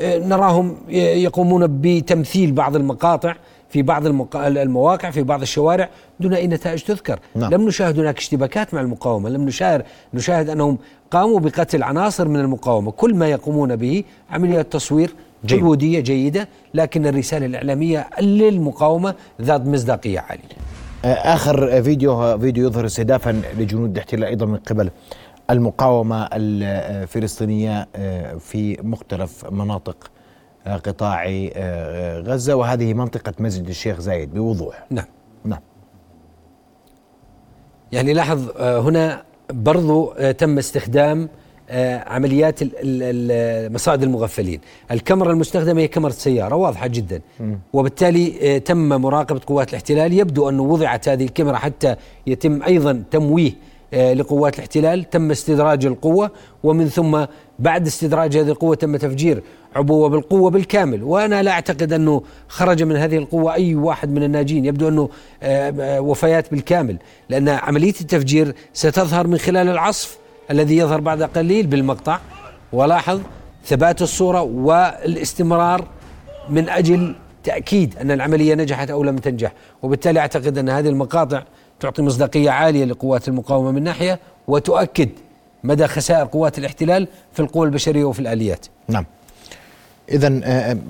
آه، 0.00 0.18
نراهم 0.18 0.76
يقومون 0.88 1.80
بتمثيل 1.80 2.52
بعض 2.52 2.76
المقاطع. 2.76 3.34
في 3.70 3.82
بعض 3.82 4.06
المواقع 4.36 5.10
في 5.10 5.22
بعض 5.22 5.42
الشوارع 5.42 5.88
دون 6.20 6.34
أي 6.34 6.46
نتائج 6.46 6.82
تذكر. 6.82 7.20
نعم. 7.34 7.54
لم 7.54 7.66
نشاهد 7.66 7.98
هناك 7.98 8.18
اشتباكات 8.18 8.74
مع 8.74 8.80
المقاومة. 8.80 9.28
لم 9.28 9.44
نشاهد 9.44 9.84
نشاهد 10.14 10.48
أنهم 10.48 10.78
قاموا 11.10 11.40
بقتل 11.40 11.82
عناصر 11.82 12.28
من 12.28 12.40
المقاومة. 12.40 12.90
كل 12.90 13.14
ما 13.14 13.28
يقومون 13.28 13.76
به 13.76 14.04
عمليات 14.30 14.72
تصوير 14.72 15.14
جيد. 15.44 16.04
جيدة 16.04 16.48
لكن 16.74 17.06
الرسالة 17.06 17.46
الإعلامية 17.46 18.06
للمقاومة 18.20 19.14
ذات 19.42 19.66
مصداقية 19.66 20.20
عالية. 20.20 20.42
آه، 21.04 21.34
آخر 21.34 21.82
فيديو 21.82 22.38
فيديو 22.38 22.66
يظهر 22.66 22.86
استهدافا 22.86 23.42
لجنود 23.58 23.90
الاحتلال 23.90 24.24
أيضا 24.24 24.46
من 24.46 24.56
قبل 24.56 24.90
المقاومة 25.50 26.28
الفلسطينيه 26.32 27.88
آه، 27.96 28.34
في 28.34 28.76
مختلف 28.82 29.46
مناطق. 29.50 29.96
آه، 30.04 30.19
قطاع 30.66 31.24
آه، 31.54 32.20
غزة 32.20 32.54
وهذه 32.54 32.94
منطقة 32.94 33.32
مسجد 33.38 33.68
الشيخ 33.68 34.00
زايد 34.00 34.34
بوضوح. 34.34 34.86
نعم. 34.90 35.04
نعم. 35.44 35.60
يعني 37.92 38.12
لاحظ 38.12 38.48
آه، 38.56 38.80
هنا 38.80 39.22
برضو 39.52 40.12
آه، 40.18 40.32
تم 40.32 40.58
استخدام 40.58 41.28
آه، 41.72 42.08
عمليات 42.08 42.60
مصاعد 43.72 44.02
المغفلين. 44.02 44.60
الكاميرا 44.90 45.32
المستخدمة 45.32 45.80
هي 45.80 45.88
كاميرا 45.88 46.12
سيارة 46.12 46.54
واضحة 46.56 46.86
جدا. 46.86 47.20
وبالتالي 47.72 48.56
آه، 48.56 48.58
تم 48.58 48.88
مراقبة 48.88 49.40
قوات 49.46 49.70
الاحتلال. 49.70 50.12
يبدو 50.12 50.48
أنه 50.48 50.62
وضعت 50.62 51.08
هذه 51.08 51.24
الكاميرا 51.24 51.56
حتى 51.56 51.96
يتم 52.26 52.62
أيضا 52.62 53.04
تمويه 53.10 53.52
آه، 53.94 54.12
لقوات 54.12 54.54
الاحتلال. 54.54 55.10
تم 55.10 55.30
استدراج 55.30 55.86
القوة 55.86 56.30
ومن 56.64 56.88
ثم 56.88 57.24
بعد 57.58 57.86
استدراج 57.86 58.36
هذه 58.36 58.48
القوة 58.48 58.74
تم 58.76 58.96
تفجير 58.96 59.42
عبوة 59.76 60.08
بالقوة 60.08 60.50
بالكامل. 60.50 61.02
وأنا 61.02 61.42
لا 61.42 61.50
أعتقد 61.50 61.92
أنه 61.92 62.22
خرج 62.48 62.82
من 62.82 62.96
هذه 62.96 63.16
القوة 63.16 63.54
أي 63.54 63.74
واحد 63.74 64.10
من 64.10 64.22
الناجين. 64.22 64.64
يبدو 64.64 64.88
أنه 64.88 65.08
آه، 65.42 65.74
آه، 65.80 66.00
وفيات 66.00 66.50
بالكامل. 66.50 66.96
لأن 67.28 67.48
عملية 67.48 67.94
التفجير 68.00 68.54
ستظهر 68.72 69.26
من 69.26 69.38
خلال 69.38 69.68
العصف 69.68 70.18
الذي 70.50 70.76
يظهر 70.76 71.00
بعد 71.00 71.22
قليل 71.22 71.66
بالمقطع. 71.66 72.18
ولاحظ 72.72 73.20
ثبات 73.64 74.02
الصورة 74.02 74.42
والاستمرار 74.42 75.84
من 76.48 76.68
أجل 76.68 77.14
تأكيد 77.44 77.98
أن 77.98 78.10
العملية 78.10 78.54
نجحت 78.54 78.90
أو 78.90 79.02
لم 79.02 79.16
تنجح. 79.16 79.52
وبالتالي 79.82 80.20
أعتقد 80.20 80.58
أن 80.58 80.68
هذه 80.68 80.88
المقاطع 80.88 81.42
تعطي 81.80 82.02
مصداقية 82.02 82.50
عالية 82.50 82.84
لقوات 82.84 83.28
المقاومة 83.28 83.70
من 83.70 83.82
ناحية 83.82 84.18
وتؤكد 84.48 85.08
مدى 85.64 85.86
خسائر 85.86 86.24
قوات 86.24 86.58
الاحتلال 86.58 87.08
في 87.32 87.40
القوى 87.40 87.66
البشرية 87.66 88.04
وفي 88.04 88.20
الآليات. 88.20 88.66
نعم. 88.88 89.06
اذا 90.10 90.40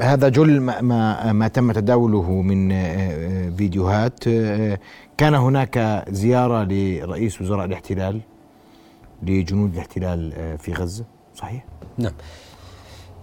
هذا 0.00 0.28
جل 0.28 0.60
ما, 0.60 0.80
ما, 0.80 1.32
ما 1.32 1.48
تم 1.48 1.72
تداوله 1.72 2.30
من 2.42 2.72
آه، 2.72 2.76
آه، 2.76 3.50
فيديوهات. 3.50 4.28
آه، 4.28 4.78
كان 5.16 5.34
هناك 5.34 6.04
زيارة 6.08 6.64
لرئيس 6.64 7.40
وزراء 7.40 7.64
الاحتلال 7.64 8.20
لجنود 9.22 9.72
الاحتلال 9.74 10.32
آه، 10.36 10.56
في 10.56 10.72
غزة 10.72 11.04
صحيح؟ 11.34 11.64
نعم. 11.98 12.12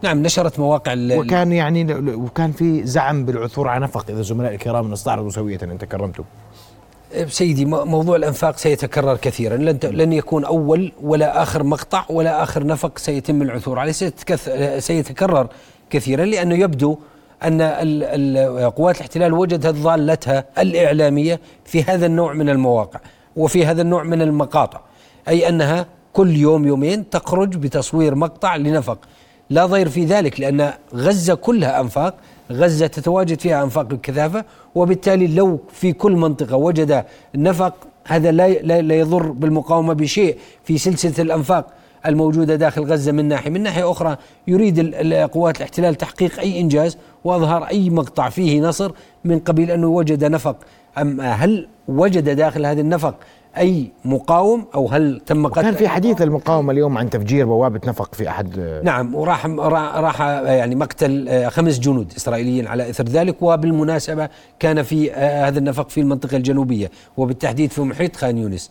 نعم 0.03 0.23
نشرت 0.23 0.59
مواقع 0.59 0.95
وكان 0.97 1.51
يعني 1.51 1.93
وكان 1.93 2.51
في 2.51 2.85
زعم 2.85 3.25
بالعثور 3.25 3.67
على 3.67 3.83
نفق 3.83 4.05
إذا 4.09 4.21
زملائي 4.21 4.55
الكرام 4.55 4.91
استعرضوا 4.91 5.29
سوية 5.29 5.59
إن 5.63 5.77
تكرمتم. 5.77 6.23
سيدي 7.27 7.65
موضوع 7.65 8.15
الأنفاق 8.15 8.57
سيتكرر 8.57 9.17
كثيرا. 9.17 9.57
لن 9.57 9.79
لن 9.83 10.13
يكون 10.13 10.45
أول 10.45 10.91
ولا 11.01 11.43
آخر 11.43 11.63
مقطع 11.63 12.05
ولا 12.09 12.43
آخر 12.43 12.65
نفق 12.65 12.97
سيتم 12.97 13.41
العثور 13.41 13.79
عليه 13.79 13.91
سيتكرر 14.79 15.47
كثيرا 15.89 16.25
لأنه 16.25 16.55
يبدو 16.55 16.97
ال- 17.43 18.71
قوات 18.75 18.95
الاحتلال 18.95 19.33
وجدت 19.33 19.67
ضالتها 19.67 20.45
الإعلامية 20.57 21.39
في 21.65 21.83
هذا 21.83 22.05
النوع 22.05 22.33
من 22.33 22.49
المواقع 22.49 22.99
وفي 23.35 23.65
هذا 23.65 23.81
النوع 23.81 24.03
من 24.03 24.21
المقاطع. 24.21 24.79
أي 25.27 25.49
أنها 25.49 25.85
كل 26.13 26.35
يوم 26.35 26.67
يومين 26.67 27.09
تخرج 27.09 27.57
بتصوير 27.57 28.15
مقطع 28.15 28.55
لنفق. 28.55 28.97
لا 29.49 29.65
ضير 29.65 29.89
في 29.89 30.05
ذلك 30.05 30.39
لأن 30.39 30.73
غزة 30.95 31.33
كلها 31.33 31.81
أنفاق 31.81 32.15
غزة 32.51 32.87
تتواجد 32.87 33.39
فيها 33.39 33.63
أنفاق 33.63 33.83
بكثافه 33.85 34.45
وبالتالي 34.75 35.27
لو 35.27 35.59
في 35.73 35.93
كل 35.93 36.11
منطقة 36.11 36.55
وجد 36.55 37.05
نفق 37.35 37.73
هذا 38.07 38.31
لا 38.31 38.47
لا 38.81 38.95
يضر 38.95 39.31
بالمقاومة 39.31 39.93
بشيء 39.93 40.37
في 40.63 40.77
سلسلة 40.77 41.23
الأنفاق. 41.23 41.65
الموجودة 42.07 42.55
داخل 42.55 42.83
غزة 42.83 43.11
من 43.11 43.27
ناحية، 43.27 43.49
من 43.49 43.63
ناحية 43.63 43.91
أخرى 43.91 44.17
يريد 44.47 44.95
قوات 45.33 45.57
الاحتلال 45.57 45.95
تحقيق 45.95 46.39
أي 46.39 46.59
إنجاز 46.59 46.97
واظهار 47.23 47.63
أي 47.63 47.89
مقطع 47.89 48.29
فيه 48.29 48.61
نصر 48.61 48.91
من 49.25 49.39
قبيل 49.39 49.71
أنه 49.71 49.87
وجد 49.87 50.23
نفق، 50.23 50.57
أم 50.97 51.21
هل 51.21 51.67
وجد 51.87 52.29
داخل 52.29 52.65
هذا 52.65 52.81
النفق 52.81 53.15
أي 53.57 53.91
مقاوم 54.05 54.65
أو 54.75 54.87
هل 54.87 55.21
تم 55.25 55.47
قتل؟ 55.47 55.61
كان 55.61 55.75
في 55.75 55.87
حديث 55.87 56.21
المقاومة 56.21 56.71
اليوم 56.71 56.97
عن 56.97 57.09
تفجير 57.09 57.45
بوابة 57.45 57.79
نفق 57.87 58.15
في 58.15 58.29
أحد 58.29 58.79
نعم 58.83 59.15
وراح 59.15 59.45
راح 59.45 59.95
راح 59.95 60.21
يعني 60.21 60.75
مقتل 60.75 61.29
آه، 61.29 61.49
خمس 61.49 61.79
جنود 61.79 62.13
إسرائيليين 62.17 62.67
على 62.67 62.89
إثر 62.89 63.03
ذلك 63.03 63.35
وبالمناسبة 63.41 64.29
كان 64.59 64.83
في 64.83 65.13
آه، 65.13 65.47
هذا 65.47 65.59
النفق 65.59 65.89
في 65.89 66.01
المنطقة 66.01 66.37
الجنوبية 66.37 66.91
وبالتحديد 67.17 67.71
في 67.71 67.81
محيط 67.81 68.15
خان 68.15 68.37
يونس. 68.37 68.69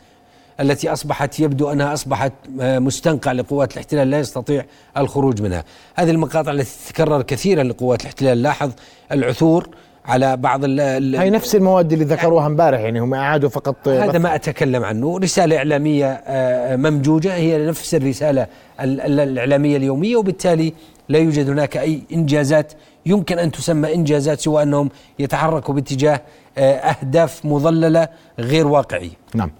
التي 0.60 0.92
أصبحت 0.92 1.40
يبدو 1.40 1.72
أنها 1.72 1.92
أصبحت 1.92 2.32
آه، 2.60 2.78
مستنقع 2.78 3.32
لقوات 3.32 3.72
الاحتلال 3.72 4.10
لا 4.10 4.18
يستطيع 4.18 4.64
الخروج 4.96 5.42
منها. 5.42 5.64
هذه 5.94 6.10
المقاطع 6.10 6.50
التي 6.50 6.70
تتكرر 6.86 7.22
كثيرا 7.22 7.62
لقوات 7.62 8.00
الاحتلال. 8.00 8.42
لاحظ 8.42 8.70
العثور 9.12 9.68
على 10.04 10.36
بعض 10.36 10.60
ال- 10.64 11.16
هاي 11.16 11.30
نفس 11.30 11.54
المواد 11.56 11.92
اللي 11.92 12.04
ذكروها 12.04 12.46
امبارح 12.46 12.80
يعني 12.80 13.00
هم 13.00 13.14
أعادوا 13.14 13.48
فقط 13.48 13.88
هذا 13.88 14.18
ما 14.18 14.34
أتكلم 14.34 14.84
عنه. 14.84 15.18
رسالة 15.18 15.56
إعلامية 15.56 16.06
آه، 16.26 16.76
ممجوجة 16.76 17.34
هي 17.34 17.66
نفس 17.66 17.94
الرسالة 17.94 18.46
ال- 18.80 19.00
ال- 19.00 19.20
الإعلامية 19.20 19.76
اليومية 19.76 20.16
وبالتالي 20.16 20.72
لا 21.08 21.18
يوجد 21.18 21.50
هناك 21.50 21.76
أي 21.76 22.02
إنجازات. 22.12 22.72
يمكن 23.06 23.38
أن 23.38 23.50
تسمى 23.52 23.94
إنجازات 23.94 24.40
سوى 24.40 24.62
أنهم 24.62 24.90
يتحركوا 25.18 25.74
باتجاه 25.74 26.20
آه، 26.58 26.74
أهداف 26.76 27.44
مضللة 27.44 28.08
غير 28.38 28.66
واقعية. 28.66 29.10
نعم. 29.34 29.50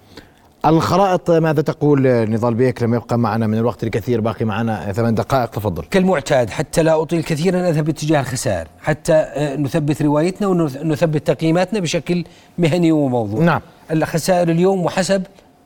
الخرائط 0.67 1.31
ماذا 1.31 1.63
تقول 1.63 2.31
نضال 2.31 2.55
بيك 2.55 2.83
لما 2.83 2.97
يبقى 2.97 3.19
معنا 3.19 3.47
من 3.47 3.59
الوقت 3.59 3.85
الكثير 3.85 4.21
باقي 4.21 4.45
معنا 4.45 4.93
ثمان 4.93 5.15
دقائق 5.15 5.51
تفضل 5.51 5.83
كالمعتاد 5.85 6.51
حتى 6.51 6.83
لا 6.83 7.03
أطيل 7.03 7.23
كثيرا 7.23 7.69
أذهب 7.69 7.85
باتجاه 7.85 8.21
الخسائر 8.21 8.69
حتى 8.83 9.13
آه، 9.13 9.57
نثبت 9.57 10.03
روايتنا 10.03 10.47
ونثبت 10.49 11.27
تقييماتنا 11.27 11.81
بشكل 11.81 12.25
مهني 12.59 12.93
وموضوعي 12.93 13.45
نعم. 13.45 13.61
الخسائر 13.91 14.49
اليوم 14.49 14.85
وحسب 14.85 15.23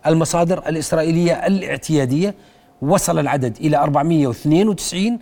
المصادر 0.06 0.58
الإسرائيلية 0.68 1.32
الاعتيادية 1.46 2.34
وصل 2.82 3.18
العدد 3.18 3.56
إلى 3.60 3.76
492 3.76 5.18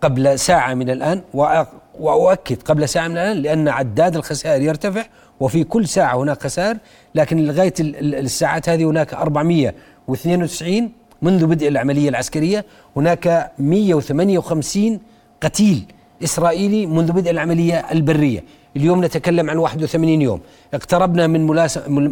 قبل 0.00 0.38
ساعة 0.38 0.74
من 0.74 0.90
الآن 0.90 1.20
وأ- 1.36 1.66
وأؤكد 2.00 2.62
قبل 2.62 2.88
ساعة 2.88 3.08
من 3.08 3.16
الآن 3.16 3.36
لأن 3.36 3.68
عداد 3.68 4.16
الخسائر 4.16 4.62
يرتفع 4.62 5.02
وفي 5.40 5.64
كل 5.64 5.88
ساعة 5.88 6.16
هناك 6.16 6.42
خسائر 6.42 6.76
لكن 7.14 7.38
ال- 7.80 8.14
الساعات 8.14 8.68
هذه 8.68 8.84
هناك 8.90 9.14
492 9.14 10.90
منذ 11.22 11.46
بدء 11.46 11.68
العملية 11.68 12.08
العسكرية 12.08 12.64
هناك 12.96 13.52
158 13.58 15.00
قتيل 15.42 15.84
إسرائيلي 16.24 16.86
منذ 16.86 17.12
بدء 17.12 17.30
العملية 17.30 17.74
البرية. 17.92 18.44
اليوم 18.76 19.04
نتكلم 19.04 19.50
عن 19.50 19.56
81 19.58 20.22
يوم. 20.22 20.40
اقتربنا 20.74 21.26
من 21.26 21.46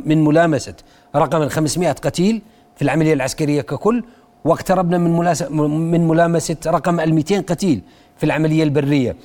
من 0.08 0.24
ملامسة 0.24 0.74
رقم 1.16 1.42
ال 1.42 1.50
500 1.50 1.92
قتيل 1.92 2.42
في 2.76 2.82
العملية 2.82 3.12
العسكرية 3.12 3.60
ككل 3.60 4.04
واقتربنا 4.44 4.98
من 4.98 5.10
من 5.90 6.08
ملامسة 6.08 6.56
رقم 6.66 7.00
ال 7.00 7.14
200 7.14 7.40
قتيل 7.40 7.80
في 8.16 8.24
العملية 8.24 8.62
البرية. 8.62 9.16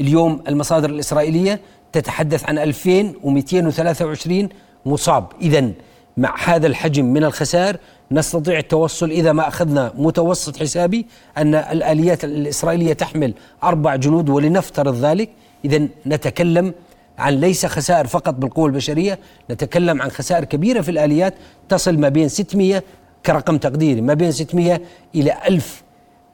اليوم 0.00 0.42
المصادر 0.48 0.90
الإسرائيلية 0.90 1.60
تتحدث 1.92 2.44
عن 2.44 2.58
2223 2.58 4.48
مصاب. 4.86 5.26
إذا 5.42 5.70
مع 6.16 6.34
هذا 6.44 6.66
الحجم 6.66 7.04
من 7.04 7.24
الخسائر 7.24 7.76
نستطيع 8.12 8.58
التوصل 8.58 9.10
إذا 9.10 9.32
ما 9.32 9.48
أخذنا 9.48 9.92
متوسط 9.98 10.56
حسابي 10.56 11.06
أن 11.38 11.54
الآليات 11.54 12.24
الإسرائيلية 12.24 12.92
تحمل 12.92 13.34
أربع 13.64 13.96
جنود 13.96 14.28
ولنفترض 14.28 15.04
ذلك. 15.04 15.30
إذا 15.64 15.88
نتكلم 16.06 16.74
عن 17.18 17.34
ليس 17.34 17.66
خسائر 17.66 18.06
فقط 18.06 18.34
بالقوة 18.34 18.66
البشرية 18.66 19.18
نتكلم 19.50 20.02
عن 20.02 20.10
خسائر 20.10 20.44
كبيرة 20.44 20.80
في 20.80 20.90
الآليات 20.90 21.34
تصل 21.68 21.98
ما 21.98 22.08
بين 22.08 22.28
600 22.28 22.82
كرقم 23.26 23.58
تقديري 23.58 24.00
ما 24.00 24.14
بين 24.14 24.32
600 24.32 24.80
إلى 25.14 25.36
1000 25.48 25.82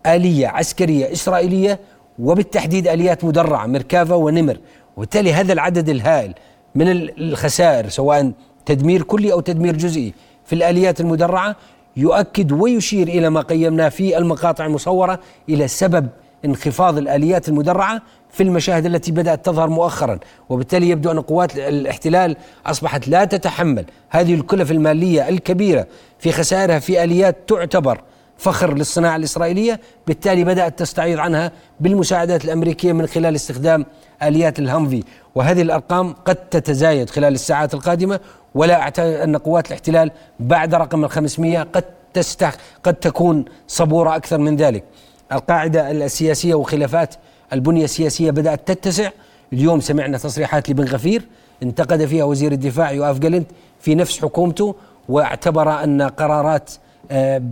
آلية 0.06 0.46
عسكرية 0.46 1.12
إسرائيلية 1.12 1.78
وبالتحديد 2.18 2.88
آليات 2.88 3.24
مدرعة 3.24 3.66
ميركافا 3.66 4.14
ونمر. 4.14 4.58
وبالتالي 4.96 5.32
هذا 5.32 5.52
العدد 5.52 5.88
الهائل 5.88 6.34
من 6.74 6.90
ال- 6.90 7.30
الخسائر 7.32 7.88
سواء 7.88 8.32
تدمير 8.66 9.02
كلي 9.02 9.32
أو 9.32 9.40
تدمير 9.40 9.76
جزئي 9.76 10.14
في 10.44 10.52
الآليات 10.54 11.00
المدرعة 11.00 11.56
يؤكد 11.96 12.52
ويشير 12.52 13.08
إلى 13.08 13.30
ما 13.30 13.40
قيمناه 13.40 13.88
في 13.88 14.18
المقاطع 14.18 14.66
المصورة 14.66 15.18
إلى 15.48 15.68
سبب 15.68 16.08
انخفاض 16.44 16.98
الآليات 16.98 17.48
المدرعة 17.48 18.02
في 18.30 18.42
المشاهد 18.42 18.86
التي 18.86 19.12
بدأت 19.12 19.44
تظهر 19.46 19.68
مؤخرا. 19.70 20.18
وبالتالي 20.48 20.88
يبدو 20.88 21.10
أن 21.10 21.20
قوات 21.20 21.56
الاحتلال 21.58 22.36
أصبحت 22.66 23.08
لا 23.08 23.24
تتحمل 23.24 23.84
هذه 24.10 24.34
الكلف 24.34 24.70
المالية 24.70 25.28
الكبيرة 25.28 25.86
في 26.18 26.32
خسائرها 26.32 26.78
في 26.78 27.04
آليات 27.04 27.36
تعتبر 27.48 28.00
فخر 28.38 28.74
للصناعة 28.74 29.16
الإسرائيلية 29.16 29.80
بالتالي 30.06 30.44
بدأت 30.44 30.78
تستعيض 30.78 31.18
عنها 31.18 31.52
بالمساعدات 31.80 32.44
الأمريكية 32.44 32.92
من 32.92 33.06
خلال 33.06 33.34
استخدام 33.34 33.86
آليات 34.22 34.58
الهمفي 34.58 35.04
وهذه 35.34 35.62
الأرقام 35.62 36.12
قد 36.12 36.36
تتزايد 36.36 37.10
خلال 37.10 37.34
الساعات 37.34 37.74
القادمة 37.74 38.20
ولا 38.54 38.80
أعتقد 38.80 39.06
أن 39.06 39.36
قوات 39.36 39.66
الاحتلال 39.66 40.10
بعد 40.40 40.74
رقم 40.74 41.04
الخمسمية 41.04 41.62
قد 41.62 41.84
تستح 42.14 42.54
قد 42.84 42.94
تكون 42.94 43.44
صبورة 43.68 44.16
أكثر 44.16 44.38
من 44.38 44.56
ذلك. 44.56 44.84
القاعدة 45.32 45.90
السياسية 45.90 46.54
وخلافات 46.54 47.14
البنية 47.52 47.84
السياسية 47.84 48.30
بدأت 48.30 48.72
تتسع. 48.72 49.10
اليوم 49.52 49.80
سمعنا 49.80 50.18
تصريحات 50.18 50.70
لبن 50.70 50.84
غفير 50.84 51.22
انتقد 51.62 52.04
فيها 52.04 52.24
وزير 52.24 52.52
الدفاع 52.52 52.90
يوآف 52.90 53.18
جالنت 53.18 53.50
في 53.80 53.94
نفس 53.94 54.20
حكومته 54.20 54.74
واعتبر 55.08 55.84
أن 55.84 56.02
قرارات 56.02 56.70
آه، 57.10 57.42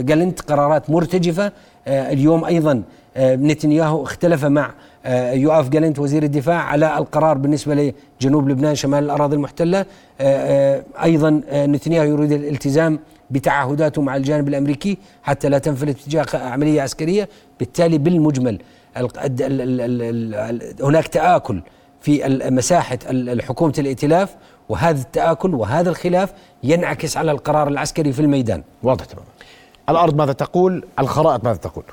جالنت 0.00 0.40
قرارات 0.40 0.90
مرتجفة. 0.90 1.52
آه، 1.88 2.12
اليوم 2.12 2.44
أيضا 2.44 2.82
آه، 3.16 3.36
نتنياهو 3.36 4.02
اختلف 4.02 4.44
مع 4.44 4.70
يوآف 5.32 5.68
جالنت 5.68 5.98
وزير 5.98 6.22
الدفاع 6.22 6.62
على 6.62 6.98
القرار 6.98 7.38
بالنسبة 7.38 7.92
لجنوب 8.20 8.48
لبنان 8.48 8.74
شمال 8.74 9.04
الأراضي 9.04 9.36
المحتلة. 9.36 9.84
أيضا 11.02 11.42
نتنياهو 11.52 12.04
يريد 12.06 12.32
الالتزام 12.32 12.98
بتعهداته 13.30 14.02
مع 14.02 14.16
الجانب 14.16 14.48
الأمريكي 14.48 14.98
حتى 15.22 15.48
لا 15.48 15.58
تنفلت 15.58 15.96
اتجاه 16.00 16.26
عملية 16.34 16.82
عسكرية. 16.82 17.28
بالتالي 17.58 17.98
بالمجمل 17.98 18.58
هناك 20.82 21.08
تآكل 21.08 21.62
في 22.00 22.40
مساحة 22.50 22.98
حكومة 23.40 23.74
الائتلاف 23.78 24.36
وهذا 24.68 25.00
التآكل 25.00 25.54
وهذا 25.54 25.90
الخلاف 25.90 26.32
ينعكس 26.62 27.16
على 27.16 27.30
القرار 27.30 27.68
العسكري 27.68 28.12
في 28.12 28.20
الميدان. 28.20 28.62
واضح 28.82 29.04
تماما. 29.04 29.26
الأرض 29.88 30.16
ماذا 30.16 30.32
تقول؟ 30.32 30.84
الخرائط 30.98 31.44
ماذا 31.44 31.56
تقول؟ 31.56 31.84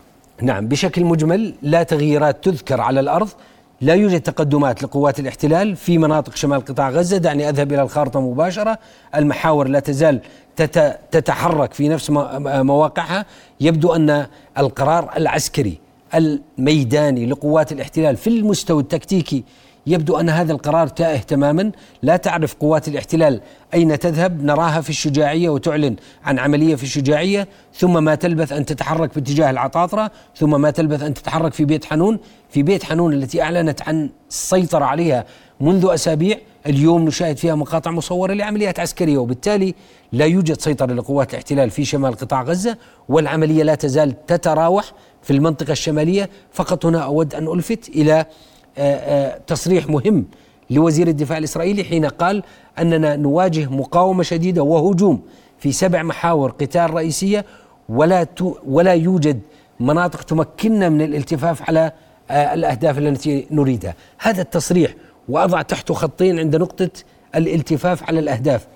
نعم 0.41 0.67
بشكل 0.67 1.05
مجمل 1.05 1.53
لا 1.61 1.83
تغييرات 1.83 2.43
تذكر 2.43 2.81
على 2.81 2.99
الأرض 2.99 3.29
لا 3.81 3.93
يوجد 3.93 4.21
تقدمات 4.21 4.83
لقوات 4.83 5.19
الاحتلال 5.19 5.75
في 5.75 5.97
مناطق 5.97 6.35
شمال 6.35 6.65
قطاع 6.65 6.89
غزة. 6.89 7.17
دعني 7.17 7.49
أذهب 7.49 7.73
إلى 7.73 7.81
الخارطة 7.81 8.21
مباشرة. 8.21 8.79
المحاور 9.15 9.67
لا 9.67 9.79
تزال 9.79 10.21
تتحرك 11.11 11.73
في 11.73 11.89
نفس 11.89 12.09
مواقعها. 12.39 13.25
يبدو 13.61 13.93
أن 13.93 14.27
القرار 14.57 15.09
العسكري 15.17 15.79
الميداني 16.15 17.25
لقوات 17.25 17.71
الاحتلال 17.71 18.17
في 18.17 18.27
المستوى 18.27 18.81
التكتيكي 18.81 19.43
يبدو 19.87 20.19
أن 20.19 20.29
هذا 20.29 20.53
القرار 20.53 20.87
تائه 20.87 21.19
تماما. 21.19 21.71
لا 22.03 22.17
تعرف 22.17 22.53
قوات 22.53 22.87
الاحتلال 22.87 23.41
أين 23.73 23.99
تذهب. 23.99 24.43
نراها 24.43 24.81
في 24.81 24.89
الشجاعية 24.89 25.49
وتعلن 25.49 25.95
عن 26.23 26.39
عملية 26.39 26.75
في 26.75 26.83
الشجاعية. 26.83 27.47
ثم 27.73 28.03
ما 28.03 28.15
تلبث 28.15 28.51
أن 28.51 28.65
تتحرك 28.65 29.15
باتجاه 29.15 29.49
العطاطرة. 29.49 30.11
ثم 30.37 30.61
ما 30.61 30.71
تلبث 30.71 31.03
أن 31.03 31.13
تتحرك 31.13 31.53
في 31.53 31.65
بيت 31.65 31.85
حنون. 31.85 32.19
في 32.49 32.63
بيت 32.63 32.83
حنون 32.83 33.13
التي 33.13 33.41
أعلنت 33.41 33.81
عن 33.81 34.09
السيطرة 34.29 34.85
عليها 34.85 35.25
منذ 35.59 35.87
أسابيع. 35.93 36.37
اليوم 36.67 37.05
نشاهد 37.05 37.37
فيها 37.37 37.55
مقاطع 37.55 37.91
مصورة 37.91 38.33
لعمليات 38.33 38.79
عسكرية. 38.79 39.17
وبالتالي 39.17 39.75
لا 40.11 40.25
يوجد 40.25 40.61
سيطرة 40.61 40.93
لقوات 40.93 41.29
الاحتلال 41.29 41.69
في 41.69 41.85
شمال 41.85 42.13
قطاع 42.13 42.43
غزة. 42.43 42.77
والعملية 43.09 43.63
لا 43.63 43.75
تزال 43.75 44.25
تتراوح 44.25 44.91
في 45.21 45.33
المنطقة 45.33 45.71
الشمالية. 45.71 46.29
فقط 46.53 46.85
هنا 46.85 46.99
أود 46.99 47.35
أن 47.35 47.47
ألفت 47.47 47.89
إلى 47.89 48.25
تصريح 49.47 49.89
مهم 49.89 50.25
لوزير 50.69 51.07
الدفاع 51.07 51.38
الإسرائيلي 51.38 51.83
حين 51.83 52.05
قال 52.05 52.43
أننا 52.79 53.15
نواجه 53.15 53.69
مقاومة 53.69 54.23
شديدة 54.23 54.63
وهجوم 54.63 55.21
في 55.59 55.71
سبع 55.71 56.03
محاور 56.03 56.51
قتال 56.51 56.93
رئيسية 56.93 57.45
ولا 57.89 58.27
ولا 58.67 58.93
يوجد 58.93 59.39
مناطق 59.79 60.21
تمكننا 60.21 60.89
من 60.89 61.01
الالتفاف 61.01 61.69
على 61.69 61.91
آه، 62.31 62.53
الأهداف 62.53 62.97
التي 62.97 63.47
نريدها، 63.51 63.95
هذا 64.17 64.41
التصريح 64.41 64.93
وأضع 65.29 65.61
تحته 65.61 65.93
خطين 65.93 66.39
عند 66.39 66.55
نقطة 66.55 66.89
الالتفاف 67.35 68.03
على 68.03 68.19
الأهداف. 68.19 68.67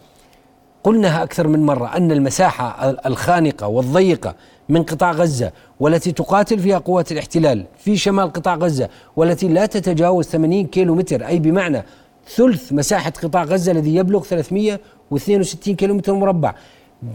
قلناها 0.83 1.23
أكثر 1.23 1.47
من 1.47 1.65
مرة 1.65 1.97
أن 1.97 2.11
المساحة 2.11 2.89
الخانقة 3.05 3.67
والضيقة 3.67 4.35
من 4.69 4.83
قطاع 4.83 5.11
غزة 5.11 5.51
والتي 5.79 6.11
تقاتل 6.11 6.59
فيها 6.59 6.77
قوات 6.77 7.11
الاحتلال 7.11 7.65
في 7.77 7.97
شمال 7.97 8.33
قطاع 8.33 8.55
غزة 8.55 8.89
والتي 9.15 9.47
لا 9.47 9.65
تتجاوز 9.65 10.25
80 10.25 10.65
كيلو 10.65 10.95
متر 10.95 11.27
أي 11.27 11.39
بمعنى 11.39 11.83
ثلث 12.27 12.73
مساحة 12.73 13.13
قطاع 13.23 13.43
غزة 13.43 13.71
الذي 13.71 13.95
يبلغ 13.95 14.23
362 14.23 15.75
كيلو 15.75 15.93
متر 15.93 16.13
مربع. 16.13 16.55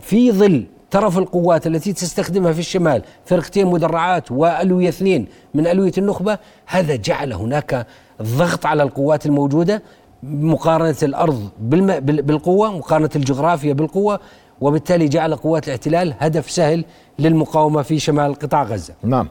في 0.00 0.32
ظل 0.32 0.66
ترف 0.90 1.18
القوات 1.18 1.66
التي 1.66 1.92
تستخدمها 1.92 2.52
في 2.52 2.58
الشمال 2.58 3.02
فرقتين 3.26 3.66
مدرعات 3.66 4.32
وألوية 4.32 4.88
اثنين 4.88 5.26
من 5.54 5.66
ألوية 5.66 5.92
النخبة 5.98 6.38
هذا 6.66 6.96
جعل 6.96 7.32
هناك 7.32 7.86
ضغط 8.22 8.66
على 8.66 8.82
القوات 8.82 9.26
الموجودة. 9.26 9.82
مقارنة 10.28 10.96
الأرض 11.02 11.48
بالقوة 11.60 12.78
مقارنة 12.78 13.10
الجغرافيا 13.16 13.72
بالقوة 13.72 14.20
وبالتالي 14.60 15.08
جعل 15.08 15.36
قوات 15.36 15.68
الاحتلال 15.68 16.14
هدف 16.18 16.50
سهل 16.50 16.84
للمقاومة 17.18 17.82
في 17.82 17.98
شمال 17.98 18.34
قطاع 18.34 18.62
غزة. 18.62 18.94
نعم. 19.02 19.28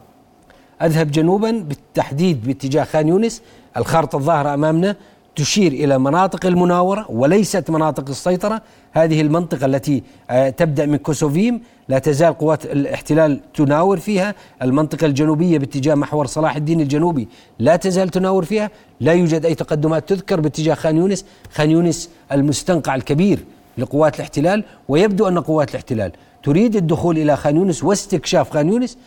أذهب 0.81 1.11
جنوبا 1.11 1.51
بالتحديد 1.51 2.47
باتجاه 2.47 2.83
خان 2.83 3.07
يونس 3.07 3.41
الخارطة 3.77 4.15
الظاهرة 4.15 4.53
أمامنا 4.53 4.95
تشير 5.35 5.71
إلى 5.71 5.99
مناطق 5.99 6.45
المناورة 6.45 7.05
وليست 7.11 7.69
مناطق 7.69 8.09
السيطرة. 8.09 8.61
هذه 8.91 9.21
المنطقة 9.21 9.65
التي 9.65 10.03
آه، 10.29 10.49
تبدأ 10.49 10.85
من 10.85 10.97
كوسوفيم. 10.97 11.61
لا 11.89 11.99
تزال 11.99 12.33
قوات 12.33 12.65
الاحتلال 12.65 13.39
تناور 13.53 13.97
فيها. 13.99 14.35
المنطقة 14.61 15.05
الجنوبية 15.05 15.57
باتجاه 15.57 15.95
محور 15.95 16.25
صلاح 16.25 16.55
الدين 16.55 16.81
الجنوبي 16.81 17.27
لا 17.59 17.75
تزال 17.75 18.09
تناور 18.09 18.45
فيها. 18.45 18.69
لا 18.99 19.13
يوجد 19.13 19.45
أي 19.45 19.55
تقدمات 19.55 20.09
تذكر 20.09 20.39
باتجاه 20.39 20.73
خان 20.73 20.97
يونس. 20.97 21.25
خان 21.53 21.71
يونس 21.71 22.09
المستنقع 22.31 22.95
الكبير 22.95 23.39
لقوات 23.77 24.15
الاحتلال 24.15 24.63
ويبدو 24.87 25.27
أن 25.27 25.39
قوات 25.39 25.69
الاحتلال 25.69 26.11
تريد 26.43 26.75
الدخول 26.75 27.17
إلى 27.17 27.37
خان 27.37 27.57
يونس 27.57 27.83
واستكشاف 27.83 28.49
خان 28.49 28.69
يونس. 28.69 28.97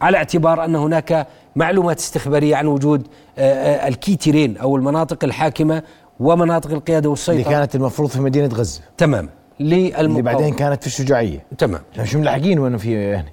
على 0.00 0.16
اعتبار 0.16 0.64
أن 0.64 0.76
هناك 0.76 1.26
معلومات 1.56 1.98
استخبارية 1.98 2.56
عن 2.56 2.66
وجود 2.66 3.06
آه، 3.38 3.84
آه، 3.84 3.88
الكيترين 3.88 4.56
أو 4.56 4.76
المناطق 4.76 5.24
الحاكمة 5.24 5.82
ومناطق 6.20 6.70
القيادة 6.70 7.10
والسيطرة. 7.10 7.40
اللي 7.40 7.50
كانت 7.50 7.74
المفروض 7.74 8.08
في 8.08 8.20
مدينة 8.20 8.48
غزة. 8.48 8.80
تمام. 8.98 9.28
اللي 9.60 10.22
بعدين 10.22 10.54
كانت 10.54 10.80
في 10.80 10.86
الشجاعية. 10.86 11.44
تمام. 11.58 11.80
مش 11.98 12.14
ملاحقين 12.14 12.58
وين 12.58 12.76
في 12.76 12.92
يعني؟ 12.92 13.32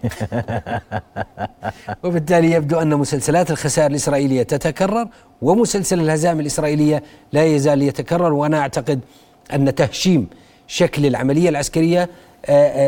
وبالتالي 2.04 2.52
يبدو 2.52 2.80
أن 2.80 2.96
مسلسلات 2.96 3.52
الخسائر 3.52 3.90
الإسرائيلية 3.90 4.44
تتكرر 4.44 5.08
ومسلسل 5.42 6.00
الهزائم 6.00 6.40
الإسرائيلية 6.40 7.04
لا 7.34 7.46
يزال 7.46 7.82
يتكرر 7.82 8.34
وأنا 8.34 8.60
أعتقد 8.60 9.00
أن 9.54 9.76
تهشيم 9.76 10.28
شكل 10.68 11.06
العملية 11.06 11.50
العسكرية 11.50 12.02
آه، 12.02 12.06
آه، 12.06 12.10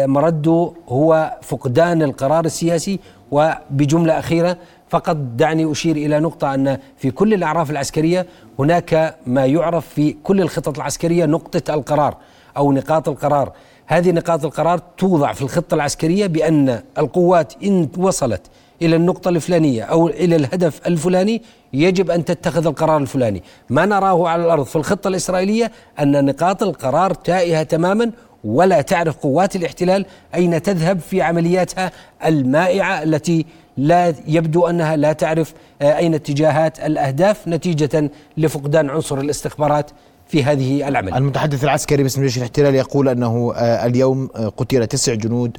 مرده 0.06 0.72
هو 0.90 1.38
فقدان 1.42 2.04
القرار 2.04 2.46
السياسي 2.46 3.00
وبجملة 3.32 4.20
أخيرة 4.20 4.58
فقط 4.90 5.16
دعني 5.16 5.72
أشير 5.72 5.96
إلى 5.96 6.20
نقطة 6.20 6.54
أن 6.54 6.78
في 6.98 7.12
كل 7.12 7.34
الأعراف 7.34 7.72
العسكرية 7.72 8.26
هناك 8.60 9.16
ما 9.26 9.46
يعرف 9.46 9.88
في 9.88 10.16
كل 10.24 10.42
الخطط 10.42 10.78
العسكرية 10.78 11.26
نقطة 11.26 11.74
القرار 11.74 12.18
أو 12.58 12.72
نقاط 12.72 13.10
القرار. 13.10 13.52
هذه 13.86 14.12
نقاط 14.12 14.46
القرار 14.46 14.80
توضع 14.98 15.34
في 15.34 15.42
الخطة 15.42 15.76
العسكرية 15.76 16.28
بأن 16.28 16.82
القوات 16.98 17.54
إن 17.64 17.90
وصلت 17.98 18.42
إلى 18.82 18.96
النقطة 18.96 19.30
الفلانية 19.30 19.84
أو 19.84 20.08
إلى 20.08 20.36
الهدف 20.36 20.88
الفلاني 20.88 21.42
يجب 21.74 22.12
أن 22.12 22.26
تتخذ 22.26 22.68
القرار 22.68 22.98
الفلاني. 22.98 23.44
ما 23.70 23.86
نراه 23.86 24.28
على 24.28 24.46
الأرض 24.46 24.64
في 24.66 24.76
الخطة 24.76 25.08
الإسرائيلية 25.08 25.72
أن 26.00 26.26
نقاط 26.26 26.64
القرار 26.64 27.14
تائهة 27.14 27.64
تماما 27.64 28.12
ولا 28.44 28.82
تعرف 28.82 29.18
قوات 29.18 29.56
الاحتلال 29.56 30.06
أين 30.36 30.62
تذهب 30.62 31.00
في 31.00 31.22
عملياتها 31.22 31.92
المائعة 32.26 33.04
التي 33.04 33.46
لا 33.78 34.14
يبدو 34.28 34.68
أنها 34.68 34.96
لا 34.96 35.14
تعرف 35.14 35.54
آه، 35.82 35.98
أين 35.98 36.14
اتجاهات 36.14 36.80
الأهداف 36.80 37.48
نتيجة 37.48 38.12
لفقدان 38.38 38.90
عنصر 38.90 39.18
الاستخبارات 39.18 39.92
في 40.28 40.44
هذه 40.44 40.88
العملية. 40.88 41.18
المتحدث 41.18 41.64
العسكري 41.64 42.04
باسم 42.04 42.22
جيش 42.22 42.38
الاحتلال 42.38 42.76
يقول 42.76 43.10
أنه 43.10 43.54
آه، 43.56 43.86
اليوم 43.86 44.30
آه، 44.36 44.48
قتل 44.48 44.88
تسع 44.88 45.14
جنود 45.14 45.58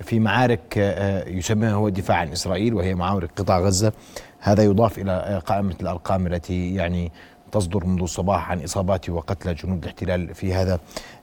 في 0.00 0.18
معارك 0.18 0.76
يسميها 1.26 1.72
هو 1.72 1.88
الدفاع 1.88 2.16
عن 2.16 2.32
إسرائيل 2.32 2.74
وهي 2.74 2.94
معارك 2.94 3.30
قطاع 3.36 3.60
غزة. 3.60 3.92
هذا 4.40 4.62
يضاف 4.62 4.98
إلى 4.98 5.42
قائمة 5.46 5.74
الأرقام 5.80 6.26
التي 6.26 6.74
يعني 6.74 7.12
تصدر 7.54 7.84
منذ 7.84 8.02
الصباح 8.02 8.50
عن 8.50 8.62
إصابات 8.64 9.10
وقتلى 9.10 9.54
جنود 9.54 9.82
الاحتلال 9.82 10.34
في 10.34 10.54
هذا 10.54 10.78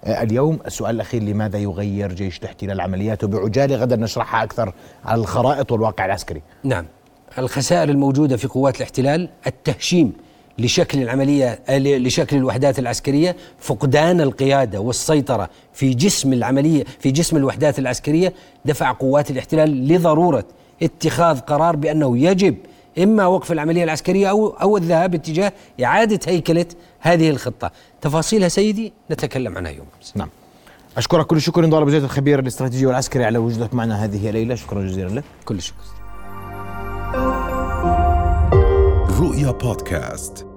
اليوم. 0.06 0.60
السؤال 0.66 0.96
الأخير 0.96 1.24
لماذا 1.24 1.60
يغير 1.60 2.14
جيش 2.14 2.40
الاحتلال 2.40 2.82
عملياته 2.82 3.28
بعجالة؟ 3.28 3.76
غدا 3.76 3.96
نشرحها 3.96 4.44
أكثر 4.44 4.74
على 5.06 5.22
الخرائط 5.22 5.72
والواقع 5.72 6.06
العسكري. 6.06 6.42
نعم. 6.64 6.86
الخسائر 7.38 7.90
الموجودة 7.90 8.38
في 8.38 8.48
قوات 8.48 8.78
الاحتلال 8.78 9.30
التهشيم 9.48 10.14
لشكل 10.60 11.02
العملية 11.02 11.60
لشكل 11.70 12.38
الوحدات 12.38 12.80
العسكرية 12.80 13.36
فقدان 13.60 14.22
القيادة 14.22 14.80
والسيطرة 14.80 15.50
في 15.74 15.94
جسم 15.94 16.34
العملية 16.34 16.84
في 17.00 17.12
جسم 17.12 17.38
الوحدات 17.38 17.80
العسكرية 17.80 18.34
دفع 18.66 18.92
قوات 18.92 19.32
الاحتلال 19.32 19.88
لضرورة 19.88 20.44
اتخاذ 20.84 21.40
قرار 21.40 21.76
بأنه 21.76 22.18
يجب 22.18 22.56
إما 22.98 23.28
وقف 23.28 23.52
العملية 23.52 23.84
العسكرية 23.84 24.30
أو 24.30 24.48
أو 24.48 24.78
الذهاب 24.78 25.16
اتجاه 25.16 25.54
إعادة 25.84 26.20
هيكلة 26.28 26.66
هذه 27.00 27.30
الخطة. 27.30 27.72
تفاصيلها 28.02 28.48
سيدي 28.48 28.94
نتكلم 29.12 29.58
عنها 29.58 29.72
يوم 29.72 29.86
أمس. 29.98 30.18
نعم. 30.18 30.30
أشكرك 30.98 31.26
كل 31.26 31.38
الشكر 31.38 31.66
نضال 31.66 31.82
ابو 31.82 31.92
زيد 31.92 32.04
الخبير 32.04 32.40
الاستراتيجي 32.40 32.86
والعسكري 32.86 33.26
على 33.26 33.38
وجودك 33.38 33.74
معنا 33.74 34.04
هذه 34.04 34.30
الليلة. 34.30 34.56
شكرا 34.56 34.82
جزيلا 34.82 35.10
لك. 35.10 35.24
كل 35.46 35.56
الشكر 35.56 35.78
رؤيا 39.20 39.52
بودكاست. 39.52 40.51